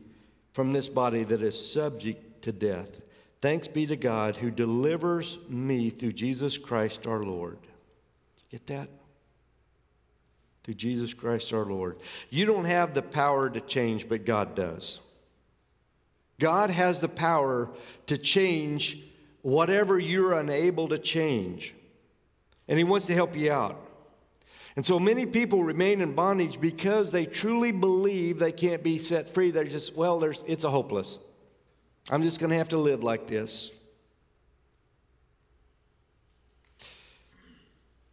from 0.52 0.72
this 0.72 0.88
body 0.88 1.24
that 1.24 1.42
is 1.42 1.72
subject 1.72 2.42
to 2.42 2.52
death? 2.52 3.00
Thanks 3.40 3.68
be 3.68 3.86
to 3.86 3.96
God 3.96 4.36
who 4.36 4.50
delivers 4.50 5.38
me 5.48 5.90
through 5.90 6.12
Jesus 6.12 6.58
Christ 6.58 7.06
our 7.06 7.22
Lord. 7.22 7.58
Get 8.50 8.66
that? 8.66 8.88
Through 10.64 10.74
Jesus 10.74 11.14
Christ 11.14 11.52
our 11.52 11.64
Lord. 11.64 11.96
You 12.28 12.44
don't 12.44 12.66
have 12.66 12.92
the 12.92 13.02
power 13.02 13.48
to 13.48 13.60
change, 13.60 14.08
but 14.08 14.26
God 14.26 14.54
does. 14.54 15.00
God 16.38 16.70
has 16.70 17.00
the 17.00 17.08
power 17.08 17.70
to 18.06 18.18
change 18.18 18.98
whatever 19.42 19.98
you're 19.98 20.32
unable 20.34 20.88
to 20.88 20.98
change. 20.98 21.74
And 22.68 22.78
He 22.78 22.84
wants 22.84 23.06
to 23.06 23.14
help 23.14 23.36
you 23.36 23.52
out. 23.52 23.80
And 24.76 24.86
so 24.86 24.98
many 24.98 25.26
people 25.26 25.64
remain 25.64 26.00
in 26.00 26.14
bondage 26.14 26.60
because 26.60 27.10
they 27.10 27.26
truly 27.26 27.72
believe 27.72 28.38
they 28.38 28.52
can't 28.52 28.82
be 28.82 28.98
set 28.98 29.28
free. 29.28 29.50
They're 29.50 29.64
just, 29.64 29.96
well, 29.96 30.22
it's 30.24 30.64
a 30.64 30.70
hopeless. 30.70 31.18
I'm 32.08 32.22
just 32.22 32.38
going 32.38 32.50
to 32.50 32.56
have 32.56 32.70
to 32.70 32.78
live 32.78 33.02
like 33.02 33.26
this. 33.26 33.72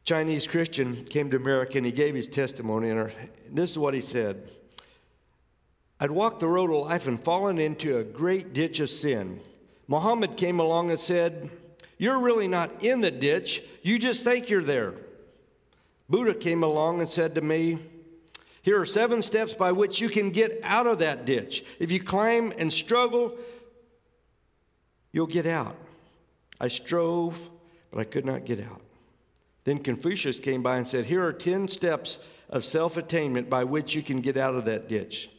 Chinese 0.04 0.48
Christian 0.48 1.04
came 1.04 1.30
to 1.32 1.38
America 1.38 1.78
and 1.78 1.86
he 1.86 1.92
gave 1.92 2.16
his 2.16 2.30
testimony, 2.30 2.92
and 2.92 3.12
this 3.52 3.72
is 3.72 3.78
what 3.78 3.94
he 3.94 4.00
said 4.00 4.50
I'd 6.00 6.12
walked 6.12 6.40
the 6.40 6.48
road 6.48 6.72
of 6.72 6.88
life 6.88 7.08
and 7.08 7.22
fallen 7.22 7.58
into 7.58 7.98
a 7.98 8.04
great 8.04 8.54
ditch 8.54 8.80
of 8.80 8.90
sin. 8.90 9.42
Muhammad 9.88 10.38
came 10.38 10.60
along 10.60 10.92
and 10.92 11.00
said, 11.00 11.50
You're 11.98 12.20
really 12.20 12.48
not 12.48 12.84
in 12.84 13.02
the 13.02 13.12
ditch, 13.12 13.64
you 13.82 14.00
just 14.00 14.24
think 14.24 14.50
you're 14.50 14.62
there. 14.62 14.94
Buddha 16.10 16.34
came 16.34 16.64
along 16.64 17.00
and 17.00 17.10
said 17.10 17.36
to 17.36 17.42
me, 17.42 17.80
Here 18.62 18.80
are 18.80 18.86
seven 18.86 19.22
steps 19.22 19.56
by 19.56 19.72
which 19.72 20.00
you 20.00 20.10
can 20.10 20.32
get 20.32 20.60
out 20.64 20.88
of 20.88 21.00
that 21.00 21.26
ditch. 21.26 21.66
If 21.80 21.92
you 21.92 22.02
climb 22.02 22.54
and 22.58 22.72
struggle, 22.72 23.38
You'll 25.18 25.26
get 25.26 25.48
out. 25.48 25.76
I 26.62 26.68
strove, 26.68 27.50
but 27.90 28.00
I 28.00 28.04
could 28.04 28.24
not 28.24 28.46
get 28.46 28.60
out. 28.60 28.82
Then 29.64 29.80
Confucius 29.80 30.40
came 30.40 30.62
by 30.62 30.78
and 30.78 30.88
said, 30.88 31.06
Here 31.06 31.26
are 31.26 31.34
10 31.34 31.68
steps 31.70 32.20
of 32.52 32.64
self 32.64 32.98
attainment 32.98 33.50
by 33.50 33.64
which 33.64 33.96
you 33.96 34.04
can 34.04 34.22
get 34.22 34.38
out 34.38 34.54
of 34.54 34.66
that 34.66 34.88
ditch. 34.88 35.32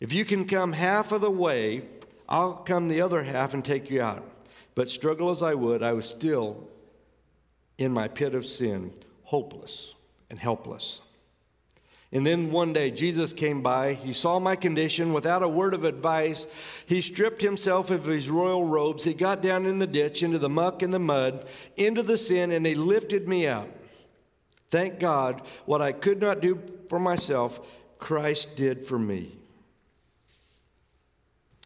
If 0.00 0.14
you 0.14 0.24
can 0.24 0.46
come 0.46 0.72
half 0.72 1.12
of 1.12 1.20
the 1.20 1.30
way, 1.30 1.82
I'll 2.28 2.54
come 2.54 2.88
the 2.88 3.02
other 3.02 3.22
half 3.22 3.52
and 3.52 3.62
take 3.62 3.90
you 3.90 4.00
out. 4.00 4.26
But 4.74 4.88
struggle 4.88 5.30
as 5.30 5.42
I 5.42 5.52
would, 5.52 5.82
I 5.82 5.92
was 5.92 6.08
still 6.08 6.66
in 7.76 7.92
my 7.92 8.08
pit 8.08 8.34
of 8.34 8.46
sin, 8.46 8.92
hopeless 9.26 9.94
and 10.30 10.38
helpless. 10.38 11.02
And 12.12 12.24
then 12.24 12.52
one 12.52 12.72
day 12.72 12.92
Jesus 12.92 13.32
came 13.32 13.60
by. 13.60 13.94
He 13.94 14.12
saw 14.12 14.38
my 14.38 14.54
condition 14.54 15.12
without 15.12 15.42
a 15.42 15.48
word 15.48 15.74
of 15.74 15.84
advice. 15.84 16.46
He 16.86 17.00
stripped 17.00 17.42
himself 17.42 17.90
of 17.90 18.04
his 18.04 18.30
royal 18.30 18.64
robes. 18.64 19.02
He 19.02 19.12
got 19.12 19.42
down 19.42 19.66
in 19.66 19.80
the 19.80 19.86
ditch, 19.86 20.22
into 20.22 20.38
the 20.38 20.48
muck 20.48 20.82
and 20.82 20.94
the 20.94 21.00
mud, 21.00 21.44
into 21.76 22.04
the 22.04 22.16
sin, 22.16 22.52
and 22.52 22.64
he 22.64 22.76
lifted 22.76 23.28
me 23.28 23.48
up. 23.48 23.68
Thank 24.70 25.00
God, 25.00 25.42
what 25.64 25.82
I 25.82 25.92
could 25.92 26.20
not 26.20 26.40
do 26.40 26.60
for 26.88 27.00
myself, 27.00 27.60
Christ 27.98 28.54
did 28.54 28.86
for 28.86 28.98
me. 28.98 29.32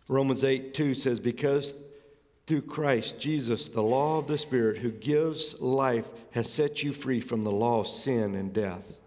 Romans 0.09 0.43
8 0.43 0.75
2 0.75 0.95
says, 0.95 1.21
Because 1.21 1.75
through 2.51 2.63
Christ 2.63 3.21
Jesus, 3.21 3.69
the 3.69 3.81
law 3.81 4.19
of 4.19 4.27
the 4.27 4.37
Spirit 4.37 4.79
who 4.79 4.91
gives 4.91 5.61
life 5.61 6.09
has 6.33 6.51
set 6.51 6.83
you 6.83 6.93
free 6.93 7.21
from 7.21 7.43
the 7.43 7.51
law 7.53 7.79
of 7.79 7.87
sin 7.87 8.35
and 8.35 8.53
death. 8.53 8.99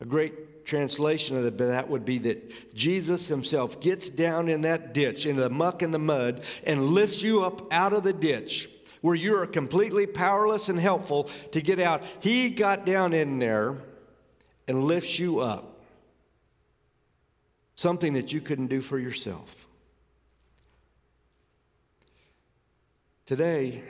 A 0.00 0.04
great 0.04 0.66
translation 0.66 1.36
of 1.36 1.56
that 1.56 1.88
would 1.88 2.04
be 2.04 2.18
that 2.18 2.74
Jesus 2.74 3.28
himself 3.28 3.80
gets 3.80 4.08
down 4.08 4.48
in 4.48 4.62
that 4.62 4.92
ditch, 4.92 5.24
in 5.24 5.36
the 5.36 5.48
muck 5.48 5.82
and 5.82 5.94
the 5.94 6.00
mud, 6.00 6.42
and 6.64 6.88
lifts 6.88 7.22
you 7.22 7.44
up 7.44 7.72
out 7.72 7.92
of 7.92 8.02
the 8.02 8.12
ditch 8.12 8.68
where 9.02 9.14
you 9.14 9.36
are 9.36 9.46
completely 9.46 10.04
powerless 10.04 10.68
and 10.68 10.80
helpful 10.80 11.30
to 11.52 11.60
get 11.60 11.78
out. 11.78 12.02
He 12.18 12.50
got 12.50 12.84
down 12.84 13.12
in 13.12 13.38
there 13.38 13.76
and 14.66 14.82
lifts 14.82 15.20
you 15.20 15.38
up. 15.38 15.80
Something 17.76 18.14
that 18.14 18.32
you 18.32 18.40
couldn't 18.40 18.66
do 18.66 18.80
for 18.80 18.98
yourself. 18.98 19.68
Today, 23.30 23.80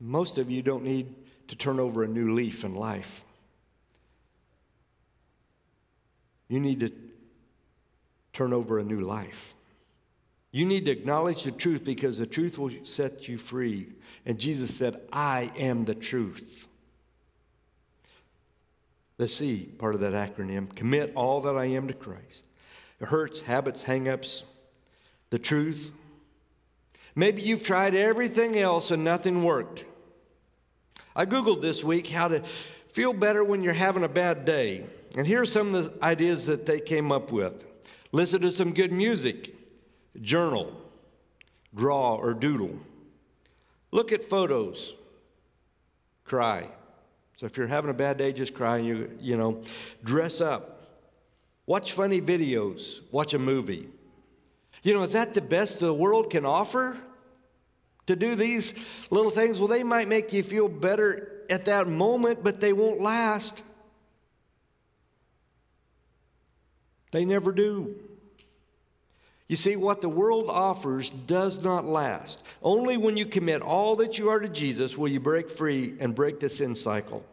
most 0.00 0.38
of 0.38 0.50
you 0.50 0.60
don't 0.60 0.82
need 0.82 1.14
to 1.46 1.54
turn 1.54 1.78
over 1.78 2.02
a 2.02 2.08
new 2.08 2.34
leaf 2.34 2.64
in 2.64 2.74
life. 2.74 3.24
You 6.48 6.58
need 6.58 6.80
to 6.80 6.90
turn 8.32 8.52
over 8.52 8.80
a 8.80 8.82
new 8.82 9.02
life. 9.02 9.54
You 10.50 10.64
need 10.64 10.86
to 10.86 10.90
acknowledge 10.90 11.44
the 11.44 11.52
truth 11.52 11.84
because 11.84 12.18
the 12.18 12.26
truth 12.26 12.58
will 12.58 12.72
set 12.82 13.28
you 13.28 13.38
free. 13.38 13.86
And 14.24 14.36
Jesus 14.36 14.74
said, 14.74 15.00
I 15.12 15.52
am 15.56 15.84
the 15.84 15.94
truth. 15.94 16.66
The 19.16 19.28
C 19.28 19.60
part 19.78 19.94
of 19.94 20.00
that 20.00 20.12
acronym 20.12 20.74
commit 20.74 21.12
all 21.14 21.40
that 21.42 21.54
I 21.54 21.66
am 21.66 21.86
to 21.86 21.94
Christ. 21.94 22.48
It 22.98 23.06
hurts, 23.06 23.42
habits, 23.42 23.82
hang 23.82 24.08
ups, 24.08 24.42
the 25.30 25.38
truth. 25.38 25.92
Maybe 27.18 27.40
you've 27.40 27.64
tried 27.64 27.94
everything 27.94 28.58
else 28.58 28.90
and 28.90 29.02
nothing 29.02 29.42
worked. 29.42 29.84
I 31.16 31.24
Googled 31.24 31.62
this 31.62 31.82
week 31.82 32.08
how 32.08 32.28
to 32.28 32.40
feel 32.92 33.14
better 33.14 33.42
when 33.42 33.62
you're 33.62 33.72
having 33.72 34.04
a 34.04 34.08
bad 34.08 34.44
day. 34.44 34.84
And 35.16 35.26
here 35.26 35.40
are 35.40 35.46
some 35.46 35.74
of 35.74 35.84
the 35.84 36.04
ideas 36.04 36.44
that 36.46 36.66
they 36.66 36.78
came 36.78 37.10
up 37.10 37.32
with 37.32 37.66
listen 38.12 38.42
to 38.42 38.50
some 38.50 38.72
good 38.72 38.92
music, 38.92 39.54
journal, 40.20 40.72
draw 41.74 42.16
or 42.16 42.34
doodle, 42.34 42.78
look 43.90 44.12
at 44.12 44.24
photos, 44.24 44.94
cry. 46.24 46.68
So 47.36 47.46
if 47.46 47.56
you're 47.56 47.66
having 47.66 47.90
a 47.90 47.94
bad 47.94 48.16
day, 48.16 48.32
just 48.32 48.54
cry. 48.54 48.78
You, 48.78 49.10
you 49.20 49.36
know, 49.36 49.62
dress 50.04 50.40
up, 50.40 50.98
watch 51.66 51.92
funny 51.92 52.20
videos, 52.20 53.00
watch 53.10 53.32
a 53.34 53.38
movie. 53.38 53.88
You 54.86 54.94
know, 54.94 55.02
is 55.02 55.14
that 55.14 55.34
the 55.34 55.40
best 55.40 55.80
the 55.80 55.92
world 55.92 56.30
can 56.30 56.46
offer? 56.46 56.96
To 58.06 58.14
do 58.14 58.36
these 58.36 58.72
little 59.10 59.32
things? 59.32 59.58
Well, 59.58 59.66
they 59.66 59.82
might 59.82 60.06
make 60.06 60.32
you 60.32 60.44
feel 60.44 60.68
better 60.68 61.42
at 61.50 61.64
that 61.64 61.88
moment, 61.88 62.44
but 62.44 62.60
they 62.60 62.72
won't 62.72 63.00
last. 63.00 63.64
They 67.10 67.24
never 67.24 67.50
do. 67.50 67.96
You 69.48 69.56
see, 69.56 69.74
what 69.74 70.02
the 70.02 70.08
world 70.08 70.46
offers 70.48 71.10
does 71.10 71.64
not 71.64 71.84
last. 71.84 72.40
Only 72.62 72.96
when 72.96 73.16
you 73.16 73.26
commit 73.26 73.62
all 73.62 73.96
that 73.96 74.20
you 74.20 74.28
are 74.28 74.38
to 74.38 74.48
Jesus 74.48 74.96
will 74.96 75.08
you 75.08 75.18
break 75.18 75.50
free 75.50 75.94
and 75.98 76.14
break 76.14 76.38
the 76.38 76.48
sin 76.48 76.76
cycle. 76.76 77.26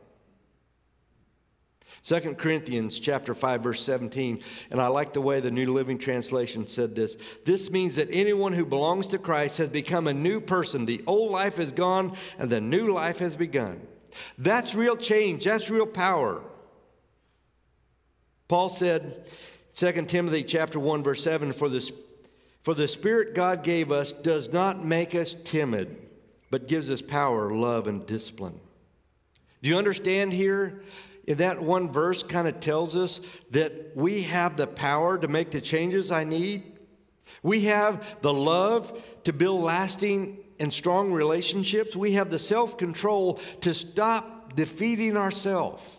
2 2.03 2.35
Corinthians 2.35 2.99
chapter 2.99 3.33
5 3.33 3.63
verse 3.63 3.81
17 3.83 4.41
and 4.71 4.81
I 4.81 4.87
like 4.87 5.13
the 5.13 5.21
way 5.21 5.39
the 5.39 5.51
New 5.51 5.71
Living 5.73 5.97
Translation 5.97 6.67
said 6.67 6.95
this. 6.95 7.15
This 7.45 7.71
means 7.71 7.95
that 7.95 8.09
anyone 8.11 8.51
who 8.51 8.65
belongs 8.65 9.07
to 9.07 9.17
Christ 9.17 9.57
has 9.57 9.69
become 9.69 10.07
a 10.07 10.13
new 10.13 10.41
person. 10.41 10.85
The 10.85 11.01
old 11.07 11.31
life 11.31 11.59
is 11.59 11.71
gone 11.71 12.17
and 12.37 12.49
the 12.49 12.59
new 12.59 12.93
life 12.93 13.19
has 13.19 13.37
begun. 13.37 13.79
That's 14.37 14.75
real 14.75 14.97
change. 14.97 15.45
That's 15.45 15.69
real 15.69 15.85
power. 15.85 16.41
Paul 18.49 18.67
said 18.67 19.29
2 19.75 19.91
Timothy 20.05 20.43
chapter 20.43 20.79
1 20.79 21.03
verse 21.03 21.23
7 21.23 21.53
for 21.53 21.69
this 21.69 21.91
for 22.63 22.73
the 22.73 22.87
spirit 22.87 23.33
God 23.33 23.63
gave 23.63 23.91
us 23.91 24.11
does 24.11 24.51
not 24.51 24.83
make 24.83 25.15
us 25.15 25.35
timid 25.45 25.97
but 26.51 26.67
gives 26.67 26.89
us 26.89 27.01
power 27.01 27.49
love 27.49 27.87
and 27.87 28.05
discipline. 28.05 28.59
Do 29.61 29.69
you 29.69 29.77
understand 29.77 30.33
here 30.33 30.83
in 31.25 31.37
that 31.37 31.61
one 31.61 31.91
verse 31.91 32.21
kind 32.21 32.47
of 32.47 32.59
tells 32.59 32.95
us 32.95 33.21
that 33.51 33.95
we 33.95 34.23
have 34.23 34.57
the 34.57 34.67
power 34.67 35.17
to 35.17 35.27
make 35.27 35.51
the 35.51 35.61
changes 35.61 36.11
I 36.11 36.23
need. 36.23 36.63
We 37.41 37.61
have 37.65 38.21
the 38.21 38.33
love 38.33 39.01
to 39.23 39.33
build 39.33 39.61
lasting 39.61 40.39
and 40.59 40.73
strong 40.73 41.11
relationships. 41.11 41.95
We 41.95 42.13
have 42.13 42.29
the 42.29 42.39
self 42.39 42.77
control 42.77 43.39
to 43.61 43.73
stop 43.73 44.55
defeating 44.55 45.17
ourselves. 45.17 45.97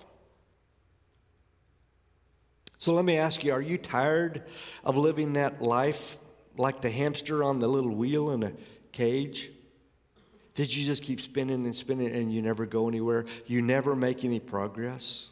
So 2.78 2.92
let 2.92 3.06
me 3.06 3.16
ask 3.16 3.42
you 3.42 3.52
are 3.52 3.62
you 3.62 3.78
tired 3.78 4.42
of 4.84 4.98
living 4.98 5.34
that 5.34 5.62
life 5.62 6.18
like 6.58 6.82
the 6.82 6.90
hamster 6.90 7.42
on 7.42 7.58
the 7.58 7.66
little 7.66 7.94
wheel 7.94 8.30
in 8.30 8.42
a 8.42 8.52
cage? 8.92 9.50
Did 10.54 10.74
you 10.74 10.84
just 10.84 11.02
keep 11.02 11.20
spinning 11.20 11.64
and 11.64 11.74
spinning 11.74 12.12
and 12.12 12.32
you 12.32 12.40
never 12.40 12.64
go 12.64 12.88
anywhere? 12.88 13.26
You 13.46 13.60
never 13.60 13.96
make 13.96 14.24
any 14.24 14.38
progress? 14.38 15.28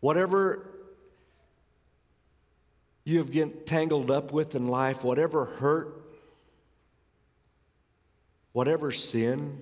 Whatever 0.00 0.66
you 3.04 3.18
have 3.18 3.30
get 3.30 3.66
tangled 3.66 4.10
up 4.10 4.32
with 4.32 4.54
in 4.54 4.68
life, 4.68 5.04
whatever 5.04 5.44
hurt, 5.44 6.02
whatever 8.52 8.90
sin, 8.90 9.60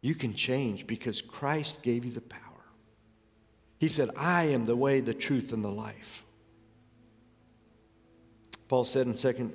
you 0.00 0.14
can 0.14 0.34
change 0.34 0.86
because 0.86 1.22
Christ 1.22 1.82
gave 1.82 2.04
you 2.04 2.12
the 2.12 2.20
power. 2.20 2.40
He 3.78 3.88
said, 3.88 4.10
I 4.16 4.44
am 4.44 4.64
the 4.64 4.76
way, 4.76 5.00
the 5.00 5.14
truth, 5.14 5.52
and 5.52 5.64
the 5.64 5.70
life. 5.70 6.24
Paul 8.68 8.84
said 8.84 9.06
in 9.06 9.14
2 9.14 9.52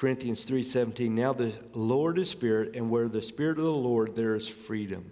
Corinthians 0.00 0.46
3:17, 0.46 1.14
now 1.14 1.34
the 1.34 1.52
Lord 1.74 2.18
is 2.18 2.30
spirit, 2.30 2.74
and 2.74 2.88
where 2.88 3.06
the 3.06 3.20
spirit 3.20 3.58
of 3.58 3.64
the 3.64 3.70
Lord 3.70 4.16
there 4.16 4.34
is 4.34 4.48
freedom. 4.48 5.10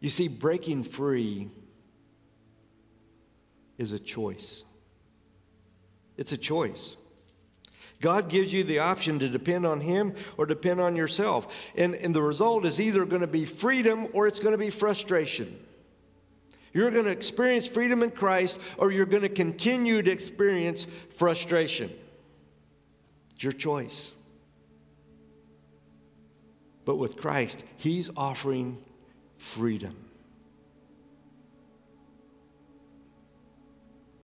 You 0.00 0.08
see, 0.08 0.26
breaking 0.26 0.84
free 0.84 1.50
is 3.76 3.92
a 3.92 3.98
choice. 3.98 4.64
It's 6.16 6.32
a 6.32 6.38
choice. 6.38 6.96
God 8.00 8.30
gives 8.30 8.54
you 8.54 8.64
the 8.64 8.78
option 8.78 9.18
to 9.18 9.28
depend 9.28 9.66
on 9.66 9.82
Him 9.82 10.14
or 10.38 10.46
depend 10.46 10.80
on 10.80 10.96
yourself. 10.96 11.54
And, 11.76 11.94
and 11.96 12.16
the 12.16 12.22
result 12.22 12.64
is 12.64 12.80
either 12.80 13.04
going 13.04 13.20
to 13.20 13.26
be 13.26 13.44
freedom 13.44 14.08
or 14.14 14.26
it's 14.26 14.40
going 14.40 14.52
to 14.52 14.58
be 14.58 14.70
frustration. 14.70 15.58
You're 16.72 16.90
going 16.90 17.04
to 17.04 17.10
experience 17.10 17.66
freedom 17.66 18.02
in 18.02 18.12
Christ 18.12 18.58
or 18.78 18.90
you're 18.90 19.04
going 19.04 19.24
to 19.24 19.28
continue 19.28 20.00
to 20.00 20.10
experience 20.10 20.86
frustration. 21.10 21.90
It's 23.34 23.42
your 23.42 23.52
choice. 23.52 24.12
But 26.84 26.96
with 26.96 27.16
Christ, 27.16 27.64
He's 27.76 28.10
offering 28.16 28.78
freedom. 29.38 30.03